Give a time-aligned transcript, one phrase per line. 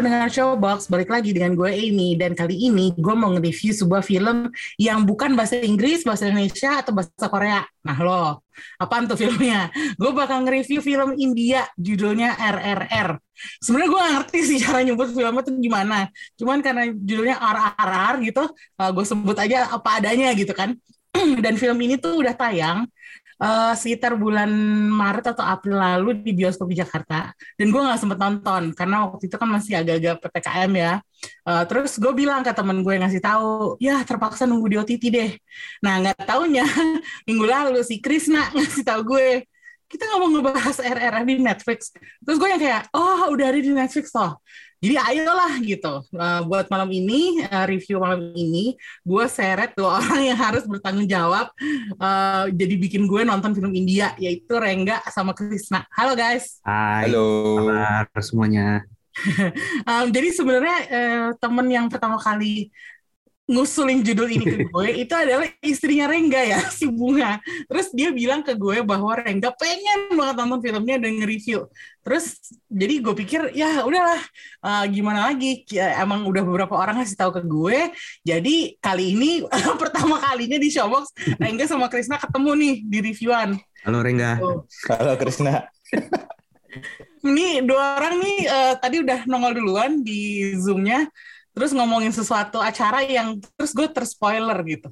[0.00, 4.48] Pendengar Showbox, balik lagi dengan gue Amy dan kali ini gue mau nge-review sebuah film
[4.80, 7.60] yang bukan bahasa Inggris, bahasa Indonesia atau bahasa Korea.
[7.84, 8.40] Nah lo,
[8.80, 9.68] apaan tuh filmnya?
[10.00, 13.20] Gue bakal nge-review film India judulnya RRR.
[13.60, 16.08] Sebenarnya gue gak ngerti sih cara nyebut filmnya tuh gimana.
[16.40, 18.44] Cuman karena judulnya RRR gitu,
[18.80, 20.80] uh, gue sebut aja apa adanya gitu kan.
[21.44, 22.88] dan film ini tuh udah tayang
[23.40, 24.52] uh, sekitar bulan
[24.92, 27.32] Maret atau April lalu di bioskop di Jakarta.
[27.56, 30.92] Dan gue nggak sempet nonton karena waktu itu kan masih agak-agak ppkm ya.
[31.44, 35.30] Uh, terus gue bilang ke temen gue ngasih tahu ya terpaksa nunggu di OTT deh.
[35.82, 36.64] Nah nggak taunya
[37.28, 39.48] minggu lalu si Krisna ngasih tahu gue
[39.90, 41.90] kita nggak mau ngebahas RRR di Netflix.
[42.22, 44.38] Terus gue yang kayak oh udah ada di Netflix toh
[44.80, 50.32] jadi ayolah gitu uh, buat malam ini uh, review malam ini gue seret dua orang
[50.32, 51.52] yang harus bertanggung jawab
[52.00, 55.84] uh, jadi bikin gue nonton film India yaitu Rengga sama Krisna.
[55.92, 56.58] Halo guys.
[56.64, 57.12] Hai.
[57.12, 57.68] Halo.
[57.68, 58.66] Kabar semuanya.
[59.90, 62.72] um, jadi sebenarnya uh, temen yang pertama kali
[63.50, 68.46] ngusulin judul ini ke gue itu adalah istrinya Rengga ya si Bunga terus dia bilang
[68.46, 71.66] ke gue bahwa Rengga pengen banget nonton filmnya dan nge-review
[72.06, 72.38] terus
[72.70, 74.22] jadi gue pikir ya udahlah
[74.62, 77.78] uh, gimana lagi ya, emang udah beberapa orang ngasih tahu ke gue
[78.22, 79.30] jadi kali ini
[79.82, 81.10] pertama kalinya di Showbox
[81.42, 84.36] Rengga sama Krisna ketemu nih di reviewan Halo Rengga.
[84.36, 84.68] Tuh.
[84.92, 85.64] Halo Krisna.
[87.24, 91.08] ini dua orang nih uh, tadi udah nongol duluan di zoomnya
[91.60, 94.88] terus ngomongin sesuatu acara yang terus gue terspoiler gitu.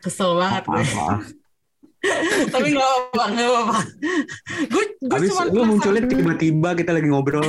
[0.00, 0.84] Kesel banget gue.
[2.48, 3.78] Tapi nggak apa nggak apa
[4.66, 7.44] gue gue cuma lu munculnya tiba-tiba kita lagi ngobrol.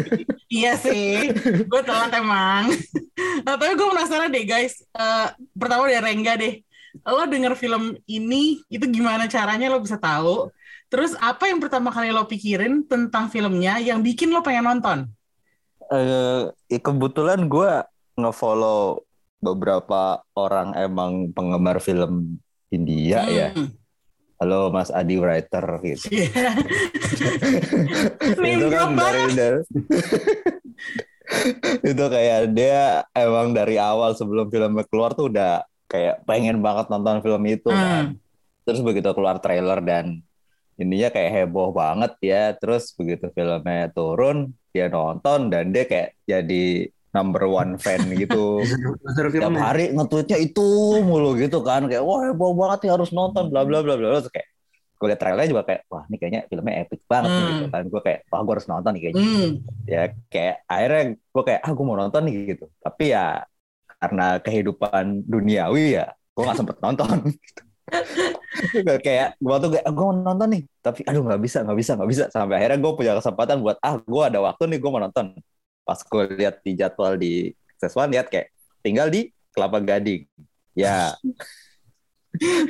[0.52, 1.32] iya sih
[1.64, 2.68] gue telat emang.
[3.42, 4.84] Nah, tapi gue penasaran deh guys.
[4.92, 5.26] Eh,
[5.56, 6.60] pertama dari Rengga deh.
[7.08, 10.52] Lo denger film ini itu gimana caranya lo bisa tahu?
[10.92, 15.10] Terus apa yang pertama kali lo pikirin tentang filmnya yang bikin lo pengen nonton
[15.88, 17.70] Eh, ya kebetulan gue
[18.20, 19.00] ngefollow
[19.40, 22.36] beberapa orang emang penggemar film
[22.68, 23.48] India ya.
[23.56, 23.72] Hmm.
[24.38, 26.06] Halo Mas Adi Writer gitu.
[26.14, 26.52] Iya.
[28.54, 29.60] itu kan dari, dari
[31.90, 37.24] itu kayak dia emang dari awal sebelum filmnya keluar tuh udah kayak pengen banget nonton
[37.24, 38.14] film itu kan.
[38.14, 38.20] Hmm.
[38.68, 40.20] Terus begitu keluar trailer dan
[40.76, 42.52] ininya kayak heboh banget ya.
[42.60, 48.62] Terus begitu filmnya turun, dia nonton dan dia kayak jadi number one fan gitu.
[49.34, 50.66] Tiap hari nge-tweetnya itu
[51.02, 51.90] mulu gitu kan.
[51.90, 54.22] Kayak wah heboh banget nih harus nonton bla bla bla bla.
[54.22, 54.48] Terus kayak
[54.98, 57.50] gue liat trailernya juga kayak wah ini kayaknya filmnya epic banget nih, Hmm.
[57.58, 57.82] gitu kan.
[57.90, 59.24] Gue kayak wah gue harus nonton nih kayaknya.
[59.24, 59.50] Hmm.
[59.88, 62.64] Ya kayak akhirnya gue kayak ah gue mau nonton nih gitu.
[62.78, 63.26] Tapi ya
[63.98, 67.18] karena kehidupan duniawi ya gue gak sempet nonton.
[69.04, 70.62] kayak gue tuh kayak gue mau nonton nih.
[70.82, 72.24] Tapi aduh nggak bisa nggak bisa nggak bisa.
[72.32, 75.36] Sampai akhirnya gue punya kesempatan buat ah gue ada waktu nih gue mau nonton.
[75.84, 78.52] Pas gue lihat di jadwal di Seswan lihat kayak
[78.84, 80.26] tinggal di Kelapa Gading.
[80.76, 81.14] Ya.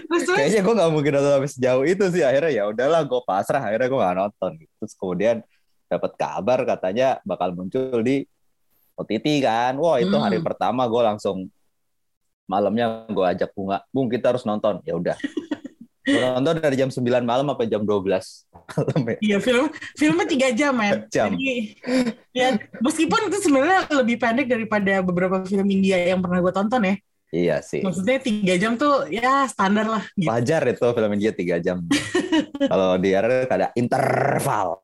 [0.09, 2.23] Kayaknya gue nggak mungkin nonton sampai sejauh itu sih.
[2.25, 4.53] Akhirnya ya udahlah gue pasrah akhirnya gue nggak nonton.
[4.81, 5.37] Terus kemudian
[5.89, 8.25] dapat kabar katanya bakal muncul di
[8.95, 9.75] OTT kan.
[9.77, 10.47] Wah itu hari Hmm.
[10.47, 11.51] pertama gue langsung
[12.49, 15.17] malamnya gue ajak bunga bung kita harus nonton ya udah
[16.09, 20.73] nonton dari jam 9 malam apa jam 12 malam ya Iya film filmnya tiga jam
[20.73, 21.05] men.
[21.13, 21.37] Jam.
[21.37, 21.77] Jadi
[22.33, 26.95] ya meskipun itu sebenarnya lebih pendek daripada beberapa film India yang pernah gue tonton ya.
[27.29, 30.01] iya sih Maksudnya tiga jam tuh ya standar lah.
[30.17, 30.25] Gitu.
[30.33, 31.85] wajar itu film India tiga jam
[32.73, 34.81] kalau di RR ada interval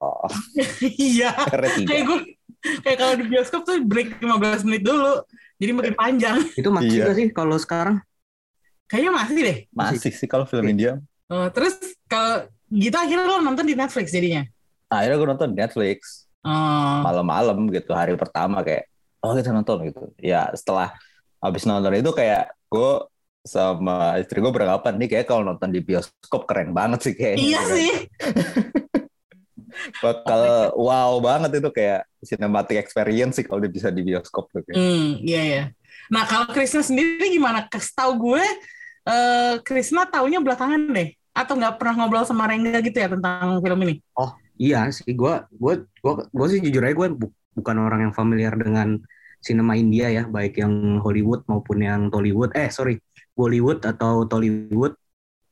[1.00, 1.32] Iya.
[1.88, 2.19] Kayak gue
[2.84, 5.25] kayak kalau di bioskop tuh break 15 menit dulu.
[5.64, 6.36] Jadi makin panjang.
[6.60, 7.12] Itu masih Iya.
[7.12, 8.04] sih kalau sekarang?
[8.84, 9.56] Kayaknya masih deh.
[9.72, 14.44] masih sih kalau film India Oh, terus kalau gitu akhirnya lo nonton di Netflix jadinya.
[14.87, 17.00] akhirnya gue nonton Netflix Oh.
[17.00, 18.84] malam-malam gitu hari pertama kayak
[19.19, 20.93] oh kita nonton gitu ya setelah
[21.40, 23.08] habis nonton itu kayak gue
[23.40, 27.58] sama istri gue beranggapan nih kayak kalau nonton di bioskop keren banget sih kayaknya Iya
[27.58, 27.72] Gitu.
[27.72, 27.90] sih.
[30.00, 34.76] bakal wow banget itu kayak cinematic experience sih kalau dia bisa di bioskop tuh kayak.
[34.79, 35.65] Hmm, iya ya.
[36.09, 37.69] Nah kalau Krisna sendiri gimana?
[37.71, 38.44] Tahu gue,
[39.09, 43.79] eh Krisna taunya belakangan deh, atau nggak pernah ngobrol sama Rengga gitu ya tentang film
[43.88, 44.00] ini?
[44.55, 48.55] Iya sih, gue gue gue gue sih jujur aja gue bu- bukan orang yang familiar
[48.55, 49.03] dengan
[49.43, 52.55] sinema India ya, baik yang Hollywood maupun yang Tollywood.
[52.55, 53.03] Eh sorry,
[53.35, 54.94] Bollywood atau Tollywood.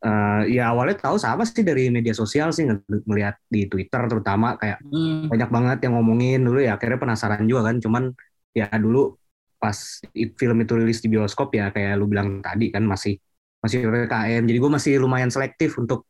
[0.03, 2.67] Eh, ya awalnya tahu sama sih dari media sosial sih
[3.09, 5.31] ngelihat di Twitter terutama kayak Hmm.
[5.31, 8.11] banyak banget yang ngomongin dulu ya akhirnya penasaran juga kan cuman
[8.53, 9.15] ya dulu
[9.57, 10.03] pas
[10.37, 13.15] film itu rilis di bioskop ya kayak lu bilang tadi kan masih
[13.63, 16.03] masih PPKM jadi gue masih lumayan selektif untuk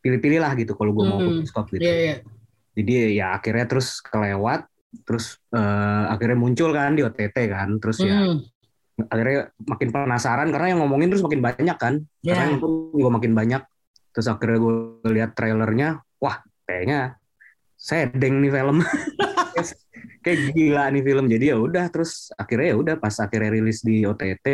[0.00, 1.38] pilih-pilih lah gitu kalau gue mau ke Hmm.
[1.44, 2.16] bioskop gitu Iya, iya.
[2.74, 4.64] jadi ya akhirnya terus kelewat
[5.04, 8.40] terus eh, akhirnya muncul kan di OTT kan terus ya Hmm.
[8.96, 12.38] Akhirnya makin penasaran karena yang ngomongin terus makin banyak kan Ya.
[12.38, 13.62] karena nonton juga makin banyak
[14.14, 14.74] terus akhirnya gue
[15.10, 17.18] lihat trailernya wah kayaknya
[17.74, 18.78] sedeng nih film
[20.24, 24.02] kayak gila nih film jadi ya udah terus akhirnya ya udah pas akhirnya rilis di
[24.02, 24.46] OTT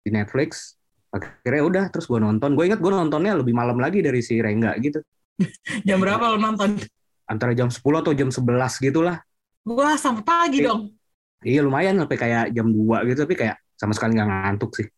[0.00, 0.78] di Netflix
[1.10, 4.74] akhirnya udah terus gue nonton gue ingat gue nontonnya lebih malam lagi dari si Rengga
[4.78, 5.02] gitu
[5.86, 6.78] Jam berapa lo nonton?
[7.24, 8.44] antara jam 10 atau jam 11
[8.80, 9.16] gitulah
[9.64, 10.68] Wah, sampai pagi Iya.
[10.70, 10.92] dong.
[11.40, 14.88] iya lumayan sampai kayak jam 2 gitu tapi kayak sama sekali nggak ngantuk sih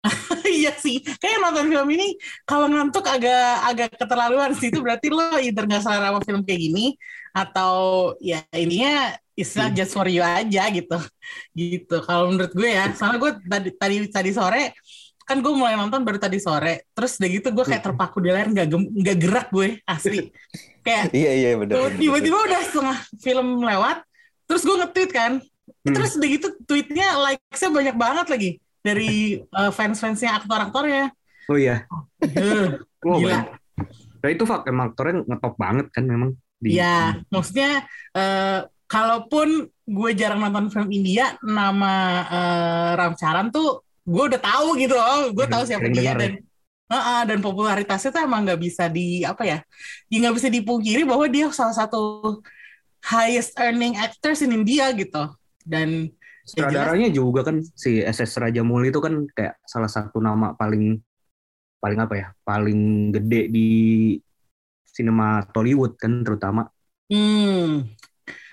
[0.60, 1.04] iya sih.
[1.20, 2.16] Kayak nonton film ini
[2.48, 6.60] kalau ngantuk agak agak keterlaluan sih itu berarti lo either nggak selera sama film kayak
[6.60, 6.96] gini
[7.30, 7.74] atau
[8.18, 10.98] ya ininya it's not just for you aja gitu.
[11.52, 11.96] Gitu.
[12.04, 14.74] Kalau menurut gue ya, soalnya gue tadi tadi tadi sore
[15.28, 16.90] kan gue mulai nonton baru tadi sore.
[16.96, 20.32] Terus udah gitu gue kayak terpaku di layar nggak nggak gerak gue asli.
[20.80, 21.92] Kayak Iya iya benar.
[22.00, 24.02] tiba-tiba udah setengah film lewat,
[24.48, 25.32] terus gue nge-tweet kan.
[25.80, 25.94] Hmm.
[25.96, 28.50] Terus udah gitu tweetnya likes-nya banyak banget lagi
[28.80, 31.12] dari uh, fans-fansnya aktor-aktornya.
[31.50, 31.84] oh iya
[32.20, 32.78] Eh,
[33.08, 33.38] Wah, Gila.
[34.20, 40.10] Nah itu fak emang aktornya ngetop banget kan memang di Iya, maksudnya eh, kalaupun gue
[40.12, 41.94] jarang nonton film India, nama
[42.28, 46.44] eh, Ram Charan tuh gue udah tahu gitu loh, gue tahu siapa dia dan
[46.90, 49.62] Heeh, dan popularitasnya tuh emang nggak bisa di apa ya,
[50.10, 52.34] ya nggak bisa dipungkiri bahwa dia salah satu
[53.06, 55.30] highest earning actors in India gitu.
[55.62, 56.08] Dan
[56.56, 60.56] ya jelas, Sutradaranya juga kan si SS Raja Muli itu kan kayak salah satu nama
[60.56, 60.98] paling
[61.80, 63.68] paling apa ya paling gede di
[64.84, 66.68] sinema Tollywood kan terutama
[67.08, 67.88] hmm,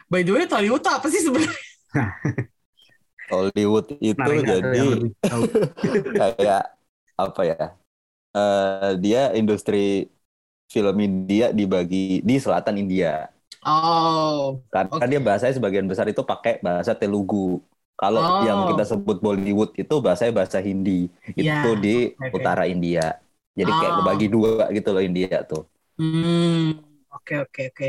[0.07, 1.59] by the way Tollywood apa sih sebenarnya?
[3.27, 4.87] Hollywood itu tuh jadi
[6.19, 6.63] kayak
[7.19, 7.65] apa ya?
[8.31, 10.07] Eh, dia industri
[10.71, 13.27] film India dibagi di selatan India.
[13.65, 15.05] Oh, Karena Oke.
[15.11, 17.63] dia bahasanya sebagian besar itu pakai bahasa Telugu.
[17.97, 18.43] Kalau Oh.
[18.45, 21.09] yang kita sebut Bollywood itu bahasanya bahasa Hindi.
[21.33, 22.37] Ya, Itu di oke.
[22.37, 23.17] utara India.
[23.57, 23.97] Jadi kayak Oh.
[24.05, 25.65] kebagi dua gitu loh India tuh.
[25.97, 26.77] Hmm,
[27.09, 27.87] oke oke oke.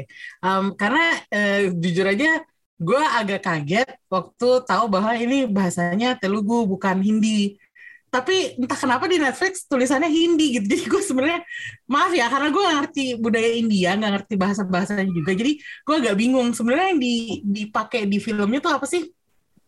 [0.81, 2.41] Karena eh, jujur aja,
[2.81, 7.59] gue agak kaget waktu tahu bahwa ini bahasanya Telugu bukan Hindi.
[8.09, 10.67] Tapi entah kenapa di Netflix tulisannya Hindi gitu.
[10.73, 11.41] Jadi gue sebenarnya
[11.85, 15.37] maaf ya, karena gue nggak ngerti budaya India, nggak ngerti bahasa bahasanya juga.
[15.37, 16.57] Jadi gue agak bingung.
[16.57, 17.15] Sebenarnya yang di,
[17.45, 19.05] dipakai di filmnya tuh apa sih?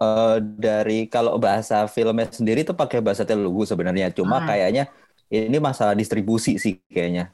[0.01, 4.09] Eh, dari kalau bahasa filmnya sendiri tuh pakai bahasa Telugu sebenarnya.
[4.17, 4.49] Cuma Ah.
[4.49, 4.89] kayaknya
[5.29, 7.29] ini masalah distribusi sih kayaknya.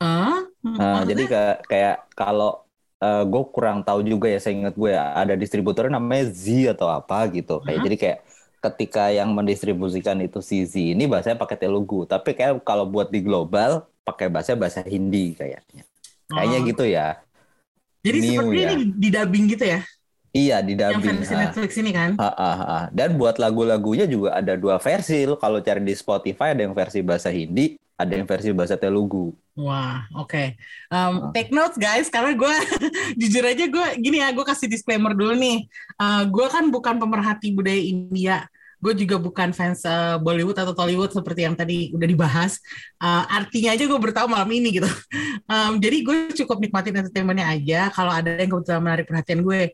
[0.00, 0.48] Hah?
[0.64, 2.64] Nah, jadi kayak, kayak kalau
[2.98, 7.30] gue kurang tahu juga ya, saya ingat gue ya, ada distributornya namanya Z atau apa
[7.30, 7.62] gitu.
[7.62, 8.18] Kayak jadi kayak
[8.58, 13.22] ketika yang mendistribusikan itu si Z ini bahasanya pakai Telugu, tapi kayak kalau buat di
[13.22, 15.82] global pakai bahasa bahasa Hindi kayaknya.
[16.28, 16.66] Kayaknya Oh.
[16.68, 17.08] gitu ya.
[18.04, 18.70] Jadi New seperti ya.
[18.72, 19.80] ini di dubbing gitu ya?
[20.28, 21.40] Iya di Yang versi ha.
[21.48, 22.10] Netflix ini kan?
[22.20, 22.80] Ha, ha, ha.
[22.92, 25.24] Dan buat lagu-lagunya juga ada dua versi.
[25.24, 29.32] Lo kalau cari di Spotify ada yang versi bahasa Hindi, ada yang versi bahasa Telugu.
[29.58, 30.54] Wah, oke.
[30.86, 31.34] Um, Ah.
[31.34, 32.54] take notes guys, karena gue
[33.20, 35.66] jujur aja gue gini ya, gue kasih disclaimer dulu nih.
[35.98, 38.46] Uh, gue kan bukan pemerhati budaya India.
[38.78, 42.62] Gue juga bukan fans uh, Bollywood atau Tollywood seperti yang tadi udah dibahas.
[43.02, 44.88] Uh, artinya aja gue bertahu malam ini gitu.
[45.48, 47.88] Um, jadi gue cukup nikmatin entertainmentnya aja.
[47.88, 49.72] Kalau ada yang kebetulan menarik perhatian gue.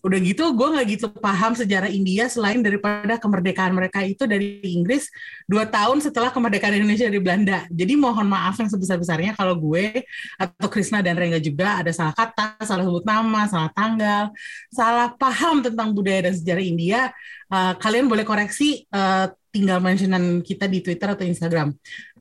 [0.00, 5.12] Udah gitu, gue nggak gitu paham sejarah India selain daripada kemerdekaan mereka itu dari Inggris
[5.44, 7.68] dua tahun setelah kemerdekaan Indonesia dari Belanda.
[7.68, 10.08] Jadi mohon maaf yang sebesar-besarnya kalau gue
[10.40, 14.32] atau Krisna dan Rengga juga ada salah kata, salah sebut nama, salah tanggal,
[14.72, 17.12] salah paham tentang budaya dan sejarah India.
[17.50, 21.74] Uh, kalian boleh koreksi, uh, tinggal mentionan kita di Twitter atau Instagram.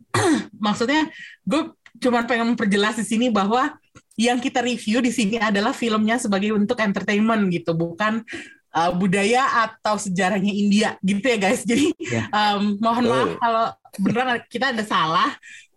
[0.65, 1.05] Maksudnya,
[1.45, 1.69] gue
[2.01, 3.77] cuma pengen memperjelas di sini bahwa
[4.19, 8.25] yang kita review di sini adalah filmnya sebagai bentuk entertainment gitu, bukan
[8.74, 11.62] uh, budaya atau sejarahnya India gitu ya guys.
[11.69, 12.25] Jadi Ya.
[12.33, 13.65] um, mohon maaf kalau
[14.01, 15.29] beneran kita ada salah,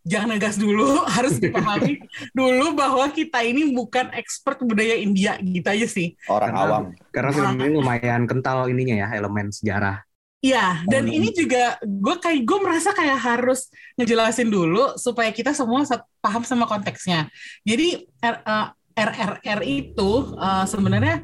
[0.03, 5.87] jangan ngegas dulu, harus dipahami dulu bahwa kita ini bukan expert budaya India gitu aja
[5.87, 6.15] sih.
[6.27, 6.85] Orang Karena- awam.
[7.11, 10.03] karena film ini lumayan kental ininya ya elemen sejarah
[10.43, 11.15] Iya, dan Hmm.
[11.23, 15.87] ini juga gue kayak gue merasa kayak harus ngejelasin dulu supaya kita semua
[16.19, 17.31] paham sama konteksnya.
[17.63, 18.67] Jadi R- eh,
[18.99, 21.23] RRR itu eh, sebenarnya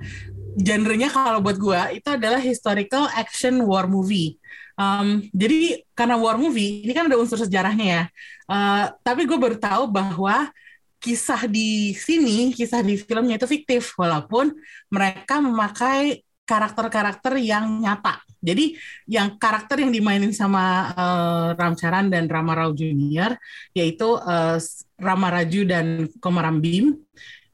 [0.55, 4.39] genrenya kalau buat gua itu adalah historical action war movie.
[4.79, 8.03] Um, jadi karena war movie ini kan ada unsur sejarahnya ya.
[8.47, 10.55] Uh, tapi gue baru tahu bahwa
[11.03, 14.55] kisah di sini, kisah di filmnya itu fiktif, walaupun
[14.91, 18.23] mereka memakai karakter-karakter yang nyata.
[18.39, 18.79] Jadi
[19.11, 23.35] yang karakter yang dimainin sama uh, Ram Charan dan Rama Rao Junior,
[23.75, 24.57] yaitu uh,
[24.97, 25.87] Rama Raju dan
[26.23, 26.97] Komaram Bim,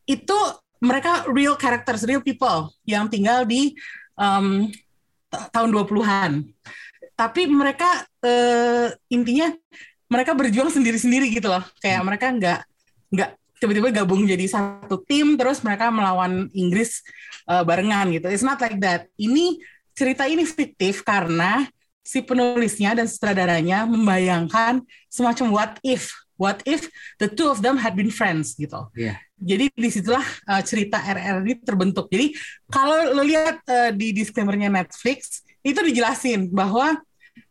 [0.05, 0.39] itu
[0.85, 3.73] mereka real characters, real people yang tinggal di
[4.15, 4.69] um,
[5.51, 6.33] tahun 20-an.
[7.15, 9.55] Tapi mereka uh, intinya
[10.11, 11.63] mereka berjuang sendiri-sendiri gitu loh.
[11.79, 12.61] Kayak mereka nggak
[13.15, 13.31] nggak
[13.63, 17.01] tiba-tiba gabung jadi satu tim terus mereka melawan Inggris
[17.47, 18.27] uh, barengan gitu.
[18.29, 19.09] It's not like that.
[19.17, 19.63] Ini
[19.95, 21.65] cerita ini fiktif karena
[22.05, 26.91] si penulisnya dan sutradaranya membayangkan semacam what if what if
[27.23, 28.91] the two of them had been friends gitu.
[28.93, 29.17] Iya.
[29.39, 32.11] Jadi di situlah uh, cerita RR ini terbentuk.
[32.11, 32.35] Jadi
[32.69, 37.01] kalau lo lihat uh, di disclaimernya Netflix itu dijelasin bahwa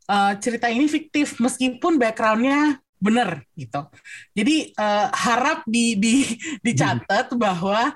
[0.07, 3.83] uh, cerita ini fiktif meskipun backgroundnya benar gitu.
[4.31, 6.23] Jadi uh, harap di, di
[6.65, 7.91] dicatat bahwa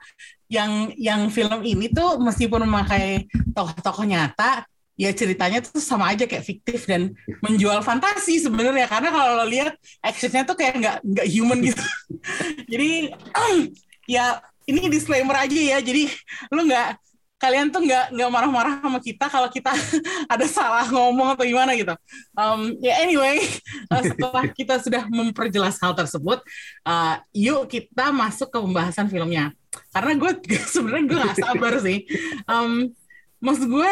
[0.52, 4.64] yang yang film ini tuh meskipun memakai tokoh-tokoh nyata
[4.98, 7.14] ya ceritanya tuh sama aja kayak fiktif dan
[7.46, 8.90] menjual fantasi sebenarnya.
[8.90, 11.84] Karena kalau lo lihat actionnya tuh kayak nggak nggak human gitu.
[12.72, 13.14] Jadi
[14.18, 15.78] ya ini disclaimer aja ya.
[15.80, 16.12] Jadi
[16.52, 17.07] lo nggak
[17.38, 19.70] kalian tuh nggak nggak marah-marah sama kita kalau kita
[20.34, 21.94] ada salah ngomong atau gimana gitu
[22.34, 23.38] um, ya anyway
[24.10, 26.42] setelah kita sudah memperjelas hal tersebut
[26.86, 29.54] uh, yuk kita masuk ke pembahasan filmnya
[29.94, 30.32] karena gue
[30.74, 32.10] sebenarnya gue gak sabar sih
[32.50, 32.90] um,
[33.38, 33.92] maksud gue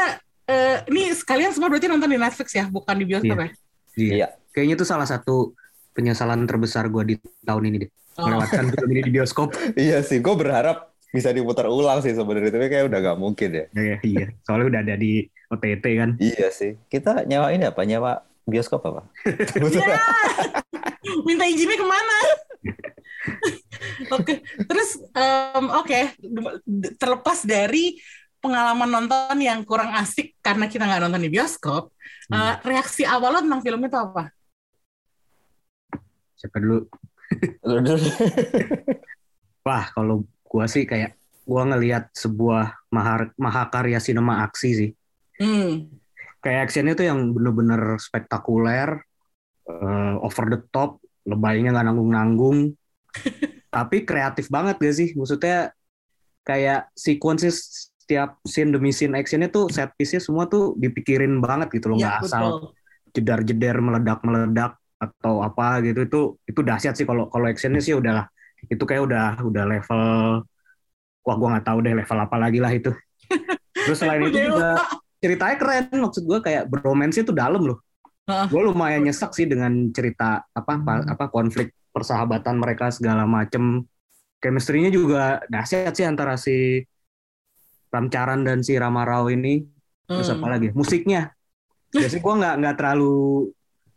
[0.49, 3.53] uh, ini sekalian semua berarti nonton di Netflix ya bukan di bioskop Iya.
[3.53, 4.27] ya Iya.
[4.51, 5.55] Kayaknya itu salah satu
[5.95, 7.91] penyesalan terbesar gue di tahun ini deh.
[8.19, 8.27] Oh.
[8.27, 9.49] Melewatkan film ini di bioskop.
[9.75, 13.65] Iya sih, gue berharap bisa diputar ulang sih sebenarnya, tapi kayak udah gak mungkin ya.
[13.71, 14.27] Iya, iya.
[14.43, 16.09] Soalnya udah ada di OTT kan.
[16.19, 16.75] Iya sih.
[16.91, 17.81] Kita nyawa ini apa?
[17.87, 19.01] Nyawa bioskop apa?
[21.05, 22.17] Ya, minta izinnya ke mana?
[24.09, 25.99] Oke, terus em, oke
[26.97, 28.01] terlepas dari
[28.41, 31.93] pengalaman nonton yang kurang asik karena kita nggak nonton di bioskop,
[32.33, 34.33] eh, reaksi awal lo tentang film itu apa?
[36.37, 36.85] Siapa dulu?
[39.65, 44.91] Wah, kalau gua sih kayak gua ngelihat sebuah mahar, mahakarya sinema aksi sih.
[45.41, 45.91] Hmm,
[46.39, 49.01] Kayak actionnya tuh yang bener-bener spektakuler,
[49.65, 52.77] eh, over the top, lebaynya nggak nanggung-nanggung.
[53.75, 55.09] Tapi kreatif banget gak sih?
[55.17, 55.73] Maksudnya
[56.45, 61.89] kayak sequences setiap scene demi scene actionnya tuh set piece-nya semua tuh dipikirin banget gitu
[61.89, 62.69] loh, ya nggak asal betul.
[63.17, 68.29] jedar-jeder meledak-meledak atau apa gitu itu itu dahsyat sih kalau kalau actionnya sih udah
[68.69, 70.03] itu kayak udah udah level
[71.25, 72.91] wah gua nggak tahu deh level apa lagi lah itu.
[73.73, 74.81] Terus selain itu juga
[75.21, 75.85] ceritanya keren.
[75.93, 77.79] Maksud gua kayak bromance itu dalam loh.
[78.25, 83.85] Gue lumayan nyesek sih dengan cerita apa apa, apa konflik persahabatan mereka segala macem.
[84.41, 86.81] Chemistry-nya juga dahsyat sih antara si
[87.93, 89.61] Ramcaran dan si Rama Rao ini.
[90.09, 90.41] Terus Hmm.
[90.41, 90.69] apa lagi?
[90.73, 91.33] Musiknya.
[91.93, 93.13] Biasanya gue nggak nggak terlalu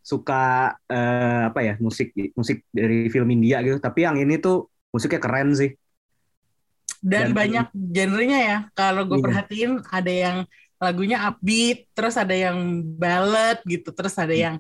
[0.09, 0.43] suka
[0.88, 5.53] eh, apa ya musik musik dari film India gitu tapi yang ini tuh musiknya keren
[5.53, 5.77] sih
[6.99, 8.59] Dan Dan- banyak genrenya ya.
[8.75, 9.27] Kalau gue Iya.
[9.31, 10.37] perhatiin ada yang
[10.83, 12.59] lagunya upbeat, terus ada yang
[12.99, 14.43] ballad gitu, terus ada Hmm.
[14.43, 14.55] yang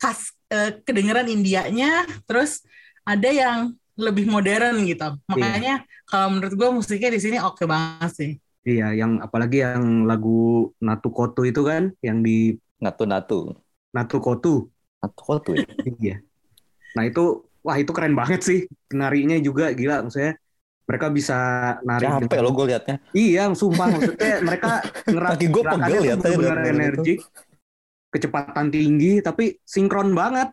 [0.00, 2.64] khas eh, kedengeran Indianya, terus
[3.04, 3.58] ada yang
[3.92, 4.88] lebih modern Iya.
[4.88, 5.08] gitu.
[5.28, 5.74] Makanya
[6.06, 8.32] kalau menurut gue musiknya di sini oke banget sih.
[8.64, 13.52] iya yang apalagi yang lagu Natu Kotu itu kan yang di Natu-natu.
[13.92, 14.72] Natu Kotu
[15.06, 15.64] Natu-kotu ya?
[15.86, 16.16] iya
[16.96, 18.58] nah itu wah itu keren banget sih
[18.90, 20.34] narinya juga gila maksudnya
[20.86, 21.36] mereka bisa
[21.82, 22.96] nari Capek lo gue liatnya.
[23.10, 26.30] iya sumpah maksudnya mereka ngerak Kaki gue pegel ya itu.
[26.66, 27.18] energik
[28.14, 30.50] kecepatan tinggi tapi sinkron banget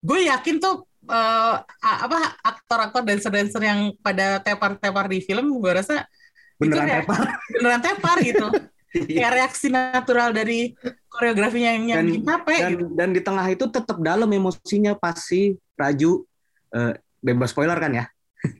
[0.00, 6.08] Gue yakin tuh eh, a- apa aktor-aktor dancer-dancer yang pada tepar-tepar di film, gue rasa
[6.56, 6.96] beneran ya.
[7.04, 7.20] tepar
[7.52, 8.48] beneran tepar gitu.
[9.12, 10.72] Kayak reaksi natural dari
[11.10, 12.84] koreografinya yang, yang Dan- bikin capek dan gitu.
[12.94, 16.22] dan di tengah itu tetap dalam emosinya pasti Raju
[16.70, 18.06] eh, bebas spoiler kan ya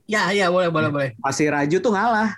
[0.05, 1.11] Ya, ya boleh, boleh, boleh.
[1.17, 2.37] pasti Raju tuh ngalah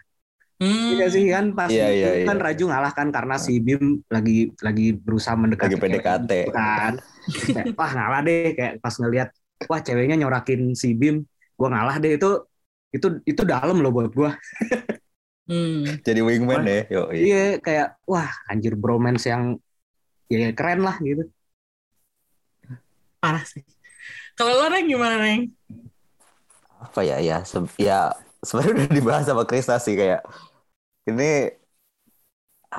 [0.62, 0.94] Hmm.
[0.94, 2.44] Iya sih kan pas Iya, itu iya, kan iya.
[2.46, 6.30] Raju ngalah kan karena si Bim lagi lagi berusaha mendekati Lagi PDKT.
[6.30, 6.92] cewek kan.
[7.50, 9.28] Kayak, wah ngalah deh kayak pas ngelihat
[9.66, 11.26] wah ceweknya nyorakin si Bim,
[11.58, 12.46] gua ngalah deh itu
[12.94, 14.38] itu itu dalam loh buat gua.
[15.50, 15.98] Hmm.
[16.06, 16.86] Jadi wingman deh.
[16.86, 19.58] Yo, Iya kayak wah anjir bromance yang
[20.32, 21.22] ya keren lah gitu.
[23.22, 23.62] Parah sih.
[24.38, 25.42] Kalau lo Reng gimana Reng?
[26.82, 27.16] Apa ya?
[27.22, 28.10] Ya, se- ya
[28.42, 30.20] sebenarnya udah dibahas sama Krisna sih kayak
[31.08, 31.24] ini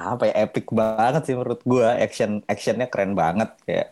[0.10, 3.86] apa ya epic banget sih menurut gua action actionnya keren banget kayak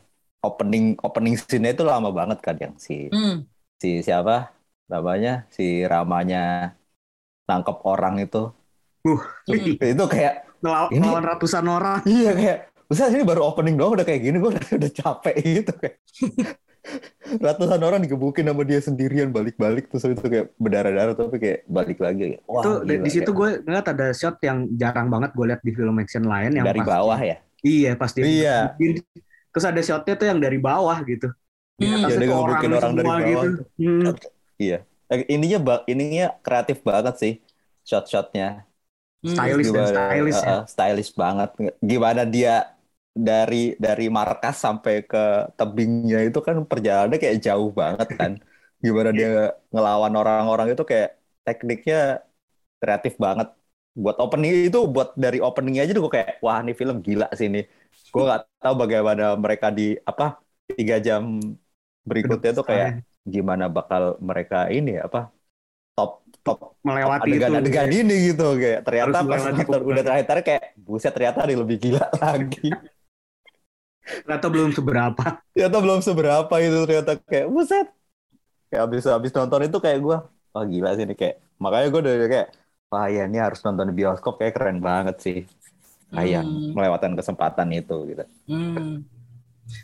[0.46, 3.46] opening opening scene itu lama banget kan yang si Hmm.
[3.82, 4.34] si siapa
[4.94, 5.63] namanya si
[5.94, 6.38] ramanya
[7.48, 8.38] nangkep orang itu
[9.06, 9.18] Uh,
[9.82, 12.00] itu kayak ngelawan ratusan orang.
[12.10, 12.58] iya kayak
[12.91, 15.98] Bisa ini baru opening doang udah kayak gini gue udah, udah capek gitu kayak
[17.45, 22.36] ratusan orang digebukin sama dia sendirian balik-balik terus itu kayak berdarah-darah tapi kayak balik lagi
[22.36, 25.45] kayak, wah itu di- gila, di situ gue ngeliat ada shot yang jarang banget gue
[25.45, 28.25] lihat di film action lain yang dari pas- bawah ya Iya pasti.
[28.25, 28.74] Iya.
[29.53, 31.29] Terus ada shotnya tuh yang dari bawah gitu.
[31.77, 32.10] Hmm.
[32.10, 33.63] Jadi tuh ngebukin orang dari semua bawah gitu.
[33.77, 34.81] Hmm.
[35.12, 37.33] Eh, ininya ininya kreatif banget sih
[37.86, 38.65] shot-shotnya.
[39.21, 40.50] Stylish dan stylish ya.
[40.50, 42.74] uh, uh, stylish banget gimana dia
[43.12, 45.18] dari dari markas sampai ke
[45.60, 48.32] tebingnya itu kan perjalanannya kayak jauh banget kan.
[48.84, 49.27] Gimana dia
[49.72, 51.10] ngelawan orang-orang itu kayak
[51.46, 51.98] tekniknya
[52.82, 53.48] kreatif banget.
[53.91, 57.48] Buat opening itu buat dari openingnya aja tuh gue kayak wah ini film gila sih
[57.51, 57.60] ini.
[58.13, 60.39] Gue nggak tahu bagaimana mereka di apa
[60.80, 61.24] tiga jam
[62.08, 62.89] berikutnya tuh kayak
[63.27, 65.30] gimana bakal mereka ini apa
[65.96, 66.12] top
[66.46, 67.51] top melewati itu.
[67.51, 68.44] adegan-adegan ini gitu.
[68.62, 72.72] Kayak ternyata pas nonton udah terakhir kayak buset ternyata ada lebih gila lagi
[74.01, 75.24] Ternyata belum seberapa.
[75.53, 77.88] ternyata belum seberapa itu ternyata kayak buset
[78.67, 80.17] kayak habis habis nonton itu kayak gue
[80.51, 82.48] wah gila sih ini kayak makanya gue udah kayak
[82.89, 85.39] wah ya ini harus nonton di bioskop kayak keren banget sih
[86.12, 86.75] sayang Hmm.
[86.75, 89.05] melewatkan kesempatan itu gitu Hmm.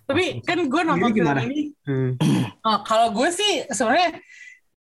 [0.03, 1.41] Tapi kan gue nonton film gimana?
[1.47, 2.19] ini, Hmm.
[2.67, 4.19] oh, kalau gue sih sebenarnya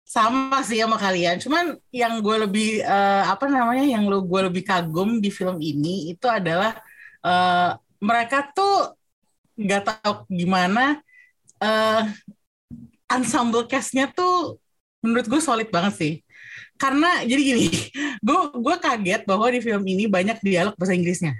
[0.08, 1.44] sama sih sama kalian.
[1.44, 6.14] Cuman yang gue lebih eh, apa namanya, yang lo gue lebih kagum di film ini
[6.16, 6.80] itu adalah
[7.20, 8.96] eh, mereka tuh
[9.54, 11.02] nggak tahu gimana
[11.64, 12.04] eh,
[13.14, 14.58] ensemble cast-nya tuh
[15.04, 16.14] menurut gue solid banget sih.
[16.80, 17.68] Karena jadi gini,
[18.28, 21.36] gue gue kaget bahwa di film ini banyak dialog bahasa Inggrisnya.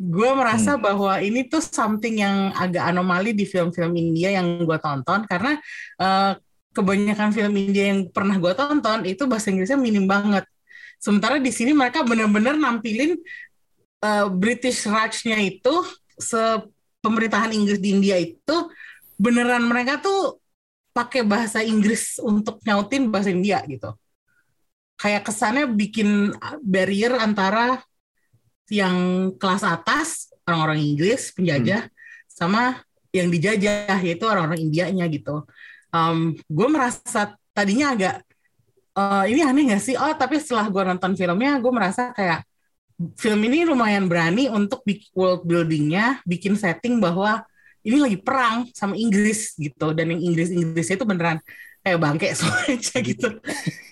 [0.00, 5.28] Gue merasa bahwa ini tuh something yang agak anomali di film-film India yang gue tonton
[5.28, 5.60] karena
[6.00, 6.32] eh,
[6.72, 10.46] kebanyakan film India yang pernah gue tonton itu bahasa Inggrisnya minim banget.
[11.00, 13.16] Sementara di sini mereka benar-benar nampilin
[14.04, 15.84] eh, British Raj-nya itu
[16.16, 16.64] se
[17.00, 18.56] pemerintahan Inggris di India itu
[19.20, 20.40] beneran mereka tuh
[20.96, 23.92] pakai bahasa Inggris untuk nyautin bahasa India gitu.
[25.00, 27.80] Kayak kesannya bikin barrier antara
[28.68, 31.88] yang kelas atas orang-orang Inggris penjajah
[32.28, 35.44] sama yang dijajah yaitu orang-orang Indianya gitu.
[35.90, 38.22] Um, gue merasa tadinya agak
[38.94, 39.96] eh, ini aneh gak sih?
[39.98, 42.46] Oh tapi setelah gue nonton filmnya gue merasa kayak
[43.16, 47.40] film ini lumayan berani untuk bikin world buildingnya, bikin setting bahwa
[47.80, 51.40] ini lagi perang sama Inggris gitu dan yang Inggris Inggrisnya itu beneran
[51.80, 53.28] kayak bangke aja gitu.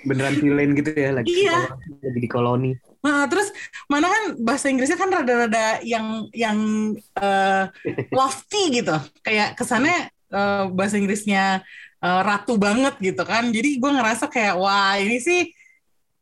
[0.05, 1.73] Beneran villain gitu ya lagi, Iya.
[2.05, 2.77] lagi di koloni.
[3.01, 3.49] Nah, terus
[3.89, 6.59] mana kan bahasa Inggrisnya kan rada-rada yang yang
[7.01, 7.65] eh,
[8.13, 8.93] lofty gitu,
[9.25, 11.65] kayak kesannya eh, bahasa Inggrisnya
[12.05, 13.49] eh, ratu banget gitu kan.
[13.49, 15.49] Jadi gue ngerasa kayak wah ini sih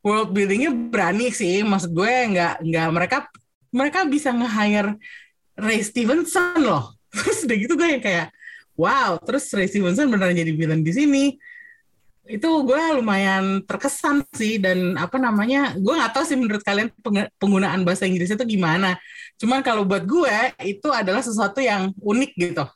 [0.07, 1.67] world buildingnya berani sih.
[1.67, 3.19] Maksud gue nggak nggak mereka
[3.75, 4.95] mereka bisa nge-hire
[5.59, 6.95] Ray Stevenson loh.
[7.17, 8.31] Terus udah gitu gue yang kayak
[8.79, 9.19] wow.
[9.19, 11.25] Terus Ray Stevenson beneran jadi villain di sini
[12.27, 17.31] itu gue lumayan terkesan sih dan apa namanya gue nggak tahu sih menurut kalian peng-
[17.39, 18.99] penggunaan bahasa Inggrisnya itu gimana
[19.39, 20.35] cuman kalau buat gue
[20.67, 22.67] itu adalah sesuatu yang unik gitu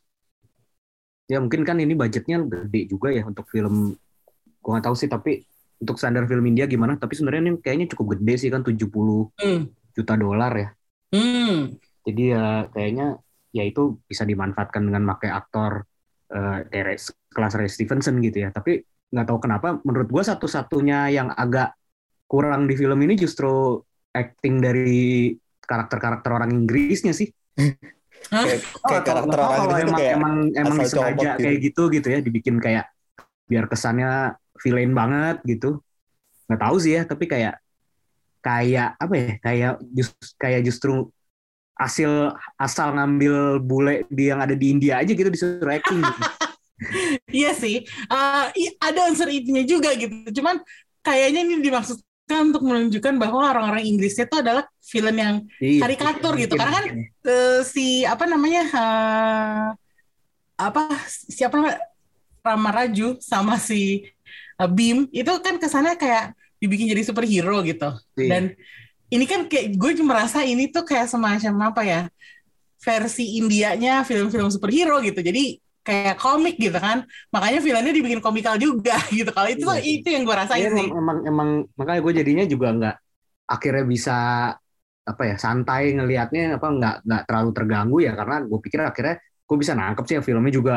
[1.31, 3.95] Ya mungkin kan ini budgetnya gede juga ya untuk film.
[4.59, 5.47] Gua nggak tahu sih tapi
[5.81, 7.01] untuk standar film India gimana?
[7.01, 9.61] Tapi sebenarnya ini kayaknya cukup gede sih kan 70 hmm.
[9.97, 10.69] juta dolar ya.
[11.17, 11.75] Hmm.
[12.05, 13.19] Jadi ya kayaknya
[13.51, 15.85] ya itu bisa dimanfaatkan dengan pakai aktor
[16.31, 17.01] eh, kayak
[17.33, 18.53] kelas Ray Stevenson gitu ya.
[18.53, 21.75] Tapi nggak tahu kenapa menurut gua satu-satunya yang agak
[22.31, 23.83] kurang di film ini justru
[24.15, 27.31] acting dari karakter-karakter orang Inggrisnya sih.
[28.21, 31.41] Kayak, Oh, kayak karakter orang Inggris itu emang, kayak emang emang disengaja comot gitu.
[31.41, 32.85] kayak gitu gitu ya dibikin kayak
[33.49, 34.13] biar kesannya
[34.63, 35.81] villain banget gitu
[36.49, 37.55] nggak tahu sih ya tapi kayak
[38.41, 41.09] kayak apa ya kayak just kayak justru
[41.77, 46.21] hasil asal ngambil bule di yang ada di India aja gitu disuruh acting gitu.
[47.41, 47.85] iya sih
[48.57, 50.61] i- ada unsur itunya juga gitu cuman
[51.01, 56.55] kayaknya ini dimaksudkan untuk menunjukkan bahwa orang-orang Inggrisnya itu adalah villain yang Iya, Karikatur gitu,
[56.57, 57.29] mungkin, karena kan mungkin.
[57.29, 59.69] eh, si apa namanya eh,
[60.61, 61.81] apa siapa namanya
[62.41, 64.05] Rama Raju sama si
[64.69, 67.89] Bim itu kan kesannya kayak dibikin jadi superhero gitu.
[68.19, 68.29] Iya.
[68.29, 68.43] dan
[69.11, 72.01] ini kan kayak gue merasa ini tuh kayak semacam apa ya
[72.81, 75.21] versi Indianya film-film superhero gitu.
[75.21, 77.05] Jadi kayak komik gitu kan.
[77.33, 79.29] Makanya filmnya dibikin komikal juga gitu.
[79.33, 80.01] Kalau itu sih.
[80.01, 80.87] itu yang gue rasain Iya, sih.
[80.89, 82.97] emang, emang emang makanya gue jadinya juga nggak
[83.51, 84.17] akhirnya bisa
[85.01, 88.13] apa ya santai ngelihatnya apa nggak nggak terlalu terganggu ya.
[88.17, 90.75] Karena gue pikir akhirnya gue bisa nangkep sih ya filmnya juga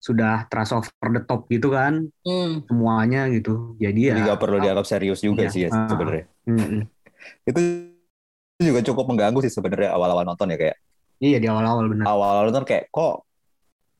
[0.00, 2.64] sudah terasa over the top gitu kan Hmm.
[2.64, 5.52] semuanya gitu jadi ya Jadi nggak perlu dianggap serius juga Iya.
[5.52, 5.86] sih ya Ah.
[5.86, 6.24] sebenarnya.
[6.48, 6.82] Mm-mm.
[7.44, 7.60] Itu
[8.58, 10.76] juga cukup mengganggu sih sebenarnya awal-awal nonton ya kayak
[11.18, 13.24] iya di awal-awal benar awal-awal nonton kayak kok